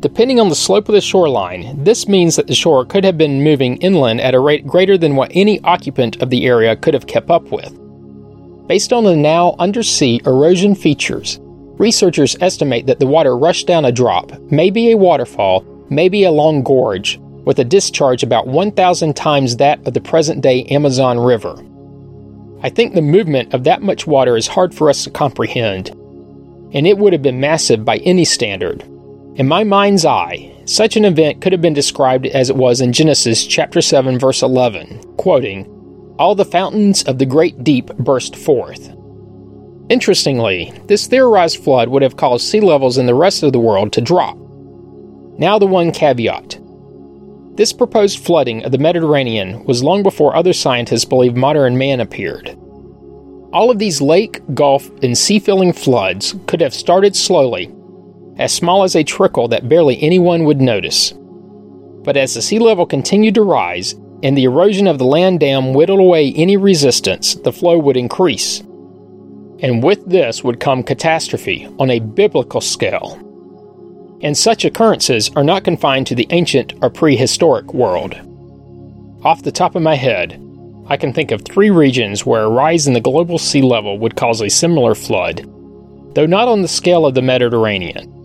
Depending 0.00 0.40
on 0.40 0.48
the 0.48 0.54
slope 0.54 0.88
of 0.88 0.94
the 0.94 1.00
shoreline, 1.02 1.84
this 1.84 2.08
means 2.08 2.34
that 2.36 2.46
the 2.46 2.54
shore 2.54 2.86
could 2.86 3.04
have 3.04 3.18
been 3.18 3.44
moving 3.44 3.76
inland 3.78 4.22
at 4.22 4.34
a 4.34 4.40
rate 4.40 4.66
greater 4.66 4.96
than 4.96 5.14
what 5.14 5.30
any 5.34 5.60
occupant 5.60 6.22
of 6.22 6.30
the 6.30 6.46
area 6.46 6.74
could 6.74 6.94
have 6.94 7.06
kept 7.06 7.28
up 7.28 7.44
with. 7.52 7.70
Based 8.66 8.94
on 8.94 9.04
the 9.04 9.14
now 9.14 9.56
undersea 9.58 10.22
erosion 10.24 10.74
features, 10.74 11.38
researchers 11.42 12.34
estimate 12.40 12.86
that 12.86 12.98
the 12.98 13.06
water 13.06 13.36
rushed 13.36 13.66
down 13.66 13.84
a 13.84 13.92
drop, 13.92 14.32
maybe 14.50 14.90
a 14.90 14.96
waterfall, 14.96 15.66
maybe 15.90 16.24
a 16.24 16.30
long 16.30 16.62
gorge, 16.62 17.18
with 17.44 17.58
a 17.58 17.64
discharge 17.64 18.22
about 18.22 18.46
1,000 18.46 19.14
times 19.14 19.56
that 19.58 19.86
of 19.86 19.92
the 19.92 20.00
present 20.00 20.40
day 20.40 20.64
Amazon 20.64 21.18
River. 21.18 21.62
I 22.62 22.70
think 22.70 22.94
the 22.94 23.02
movement 23.02 23.52
of 23.52 23.64
that 23.64 23.82
much 23.82 24.06
water 24.06 24.38
is 24.38 24.46
hard 24.46 24.74
for 24.74 24.88
us 24.88 25.04
to 25.04 25.10
comprehend, 25.10 25.90
and 26.72 26.86
it 26.86 26.96
would 26.96 27.12
have 27.12 27.22
been 27.22 27.40
massive 27.40 27.84
by 27.84 27.98
any 27.98 28.24
standard. 28.24 28.82
In 29.36 29.46
my 29.46 29.62
mind's 29.62 30.04
eye, 30.04 30.52
such 30.64 30.96
an 30.96 31.04
event 31.04 31.40
could 31.40 31.52
have 31.52 31.60
been 31.60 31.72
described 31.72 32.26
as 32.26 32.50
it 32.50 32.56
was 32.56 32.80
in 32.80 32.92
Genesis 32.92 33.46
chapter 33.46 33.80
7 33.80 34.18
verse 34.18 34.42
11, 34.42 35.00
quoting, 35.18 35.66
"All 36.18 36.34
the 36.34 36.44
fountains 36.44 37.04
of 37.04 37.18
the 37.18 37.26
great 37.26 37.62
deep 37.62 37.96
burst 37.96 38.34
forth." 38.34 38.92
Interestingly, 39.88 40.72
this 40.88 41.06
theorized 41.06 41.58
flood 41.58 41.88
would 41.88 42.02
have 42.02 42.16
caused 42.16 42.44
sea 42.44 42.60
levels 42.60 42.98
in 42.98 43.06
the 43.06 43.14
rest 43.14 43.44
of 43.44 43.52
the 43.52 43.60
world 43.60 43.92
to 43.92 44.00
drop. 44.00 44.36
Now 45.38 45.60
the 45.60 45.66
one 45.66 45.92
caveat. 45.92 46.58
This 47.54 47.72
proposed 47.72 48.18
flooding 48.18 48.64
of 48.64 48.72
the 48.72 48.78
Mediterranean 48.78 49.64
was 49.64 49.84
long 49.84 50.02
before 50.02 50.34
other 50.34 50.52
scientists 50.52 51.04
believed 51.04 51.36
modern 51.36 51.78
man 51.78 52.00
appeared. 52.00 52.56
All 53.52 53.70
of 53.70 53.78
these 53.78 54.00
lake, 54.02 54.40
gulf, 54.54 54.90
and 55.02 55.16
sea 55.16 55.38
filling 55.38 55.72
floods 55.72 56.34
could 56.46 56.60
have 56.60 56.74
started 56.74 57.14
slowly 57.14 57.70
as 58.40 58.52
small 58.52 58.82
as 58.82 58.96
a 58.96 59.04
trickle 59.04 59.48
that 59.48 59.68
barely 59.68 60.02
anyone 60.02 60.44
would 60.44 60.60
notice. 60.62 61.12
But 62.02 62.16
as 62.16 62.32
the 62.34 62.40
sea 62.40 62.58
level 62.58 62.86
continued 62.86 63.34
to 63.34 63.42
rise 63.42 63.94
and 64.22 64.36
the 64.36 64.44
erosion 64.44 64.86
of 64.86 64.98
the 64.98 65.04
land 65.04 65.40
dam 65.40 65.74
whittled 65.74 66.00
away 66.00 66.32
any 66.32 66.56
resistance, 66.56 67.34
the 67.34 67.52
flow 67.52 67.78
would 67.78 67.98
increase. 67.98 68.60
And 69.60 69.82
with 69.82 70.06
this 70.06 70.42
would 70.42 70.58
come 70.58 70.82
catastrophe 70.82 71.68
on 71.78 71.90
a 71.90 72.00
biblical 72.00 72.62
scale. 72.62 73.18
And 74.22 74.36
such 74.36 74.64
occurrences 74.64 75.30
are 75.36 75.44
not 75.44 75.64
confined 75.64 76.06
to 76.06 76.14
the 76.14 76.26
ancient 76.30 76.72
or 76.80 76.88
prehistoric 76.88 77.74
world. 77.74 78.14
Off 79.22 79.42
the 79.42 79.52
top 79.52 79.74
of 79.74 79.82
my 79.82 79.96
head, 79.96 80.42
I 80.86 80.96
can 80.96 81.12
think 81.12 81.30
of 81.30 81.42
three 81.42 81.68
regions 81.68 82.24
where 82.24 82.44
a 82.44 82.50
rise 82.50 82.86
in 82.86 82.94
the 82.94 83.02
global 83.02 83.38
sea 83.38 83.60
level 83.60 83.98
would 83.98 84.16
cause 84.16 84.40
a 84.40 84.48
similar 84.48 84.94
flood, 84.94 85.46
though 86.14 86.26
not 86.26 86.48
on 86.48 86.62
the 86.62 86.68
scale 86.68 87.04
of 87.04 87.14
the 87.14 87.22
Mediterranean. 87.22 88.16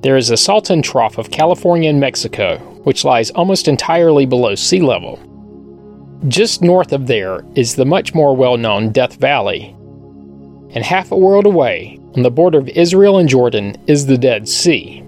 There 0.00 0.16
is 0.16 0.28
the 0.28 0.36
Salton 0.36 0.80
Trough 0.80 1.18
of 1.18 1.32
California 1.32 1.90
and 1.90 1.98
Mexico, 1.98 2.58
which 2.84 3.04
lies 3.04 3.30
almost 3.30 3.66
entirely 3.66 4.26
below 4.26 4.54
sea 4.54 4.80
level. 4.80 5.18
Just 6.28 6.62
north 6.62 6.92
of 6.92 7.08
there 7.08 7.44
is 7.56 7.74
the 7.74 7.84
much 7.84 8.14
more 8.14 8.36
well 8.36 8.56
known 8.56 8.92
Death 8.92 9.16
Valley. 9.16 9.74
And 10.70 10.84
half 10.84 11.10
a 11.10 11.16
world 11.16 11.46
away, 11.46 11.98
on 12.14 12.22
the 12.22 12.30
border 12.30 12.58
of 12.58 12.68
Israel 12.68 13.18
and 13.18 13.28
Jordan, 13.28 13.76
is 13.88 14.06
the 14.06 14.18
Dead 14.18 14.48
Sea. 14.48 15.02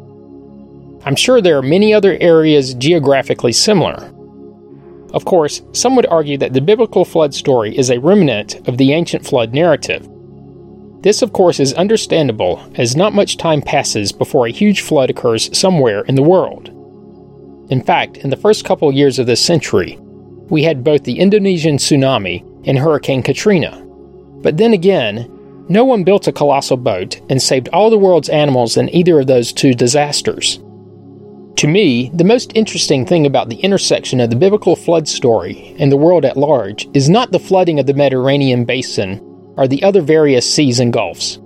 I'm 1.05 1.16
sure 1.16 1.40
there 1.40 1.59
are 1.59 1.62
many 1.62 1.94
other 1.94 2.18
areas 2.20 2.74
geographically 2.74 3.53
similar. 3.53 4.12
Of 5.14 5.24
course, 5.24 5.62
some 5.72 5.94
would 5.94 6.07
argue 6.07 6.37
that 6.38 6.53
the 6.53 6.61
biblical 6.61 7.05
flood 7.05 7.33
story 7.33 7.76
is 7.79 7.90
a 7.90 8.00
remnant 8.00 8.66
of 8.68 8.76
the 8.76 8.92
ancient 8.92 9.24
flood 9.24 9.55
narrative, 9.55 10.09
this, 11.02 11.22
of 11.22 11.32
course, 11.32 11.60
is 11.60 11.72
understandable, 11.74 12.62
as 12.74 12.94
not 12.94 13.14
much 13.14 13.38
time 13.38 13.62
passes 13.62 14.12
before 14.12 14.46
a 14.46 14.52
huge 14.52 14.82
flood 14.82 15.08
occurs 15.08 15.56
somewhere 15.56 16.02
in 16.02 16.14
the 16.14 16.22
world. 16.22 16.68
In 17.70 17.82
fact, 17.82 18.18
in 18.18 18.28
the 18.28 18.36
first 18.36 18.66
couple 18.66 18.92
years 18.92 19.18
of 19.18 19.26
this 19.26 19.42
century, 19.42 19.96
we 20.50 20.62
had 20.62 20.84
both 20.84 21.04
the 21.04 21.18
Indonesian 21.18 21.76
tsunami 21.76 22.44
and 22.66 22.78
Hurricane 22.78 23.22
Katrina. 23.22 23.80
But 24.42 24.58
then 24.58 24.74
again, 24.74 25.30
no 25.70 25.84
one 25.84 26.04
built 26.04 26.26
a 26.26 26.32
colossal 26.32 26.76
boat 26.76 27.20
and 27.30 27.40
saved 27.40 27.68
all 27.72 27.88
the 27.88 27.98
world's 27.98 28.28
animals 28.28 28.76
in 28.76 28.94
either 28.94 29.20
of 29.20 29.26
those 29.26 29.52
two 29.52 29.72
disasters. 29.72 30.58
To 31.56 31.66
me, 31.66 32.10
the 32.12 32.24
most 32.24 32.52
interesting 32.54 33.06
thing 33.06 33.24
about 33.24 33.48
the 33.48 33.60
intersection 33.60 34.20
of 34.20 34.30
the 34.30 34.36
biblical 34.36 34.76
flood 34.76 35.06
story 35.06 35.76
and 35.78 35.90
the 35.90 35.96
world 35.96 36.24
at 36.24 36.36
large 36.36 36.88
is 36.92 37.08
not 37.08 37.32
the 37.32 37.38
flooding 37.38 37.78
of 37.78 37.86
the 37.86 37.94
Mediterranean 37.94 38.64
basin 38.64 39.24
are 39.56 39.68
the 39.68 39.82
other 39.82 40.00
various 40.00 40.52
seas 40.52 40.80
and 40.80 40.92
gulfs. 40.92 41.38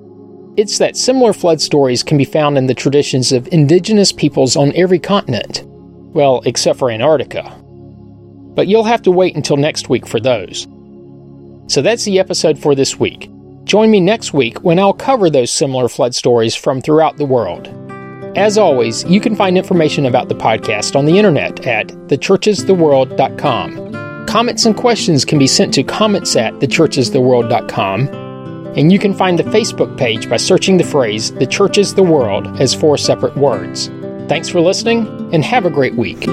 It's 0.57 0.79
that 0.79 0.97
similar 0.97 1.33
flood 1.33 1.61
stories 1.61 2.03
can 2.03 2.17
be 2.17 2.25
found 2.25 2.57
in 2.57 2.67
the 2.67 2.75
traditions 2.75 3.33
of 3.33 3.49
indigenous 3.53 4.13
peoples 4.13 4.57
on 4.57 4.73
every 4.77 4.99
continent. 4.99 5.65
Well, 5.67 6.43
except 6.45 6.79
for 6.79 6.91
Antarctica. 6.91 7.43
But 8.55 8.69
you'll 8.69 8.85
have 8.85 9.03
to 9.03 9.11
wait 9.11 9.35
until 9.35 9.57
next 9.57 9.89
week 9.89 10.07
for 10.07 10.21
those. 10.21 10.69
So 11.67 11.83
that's 11.83 12.05
the 12.05 12.21
episode 12.21 12.59
for 12.59 12.75
this 12.75 13.01
week. 13.01 13.31
Join 13.65 13.91
me 13.91 13.99
next 13.99 14.33
week 14.33 14.63
when 14.63 14.79
I'll 14.79 14.93
cover 14.93 15.29
those 15.29 15.51
similar 15.51 15.89
flood 15.89 16.15
stories 16.15 16.55
from 16.55 16.81
throughout 16.81 17.17
the 17.17 17.25
world. 17.25 17.69
As 18.37 18.59
always, 18.59 19.05
you 19.05 19.21
can 19.21 19.35
find 19.35 19.57
information 19.57 20.07
about 20.07 20.29
the 20.29 20.35
podcast 20.35 20.97
on 20.97 21.05
the 21.05 21.19
internet 21.19 21.67
at 21.67 21.89
thechurchistheworld.com. 21.89 23.84
Comments 24.35 24.67
and 24.67 24.77
questions 24.77 25.25
can 25.25 25.39
be 25.39 25.47
sent 25.47 25.73
to 25.75 25.85
comments 25.85 26.35
at 26.35 26.55
thechurchistheworld.com, 26.55 28.09
and 28.77 28.91
you 28.91 28.99
can 28.99 29.15
find 29.15 29.39
the 29.39 29.45
Facebook 29.45 29.97
page 29.97 30.29
by 30.29 30.37
searching 30.37 30.77
the 30.77 30.83
phrase 30.83 31.33
The 31.35 31.47
Church 31.47 31.79
is 31.79 31.95
the 31.95 32.03
World 32.03 32.49
as 32.61 32.75
four 32.75 32.99
separate 32.99 33.37
words. 33.37 33.93
Thanks 34.29 34.49
for 34.49 34.61
listening, 34.61 35.07
and 35.33 35.45
have 35.45 35.67
a 35.67 35.71
great 35.71 35.95
week. 35.95 36.27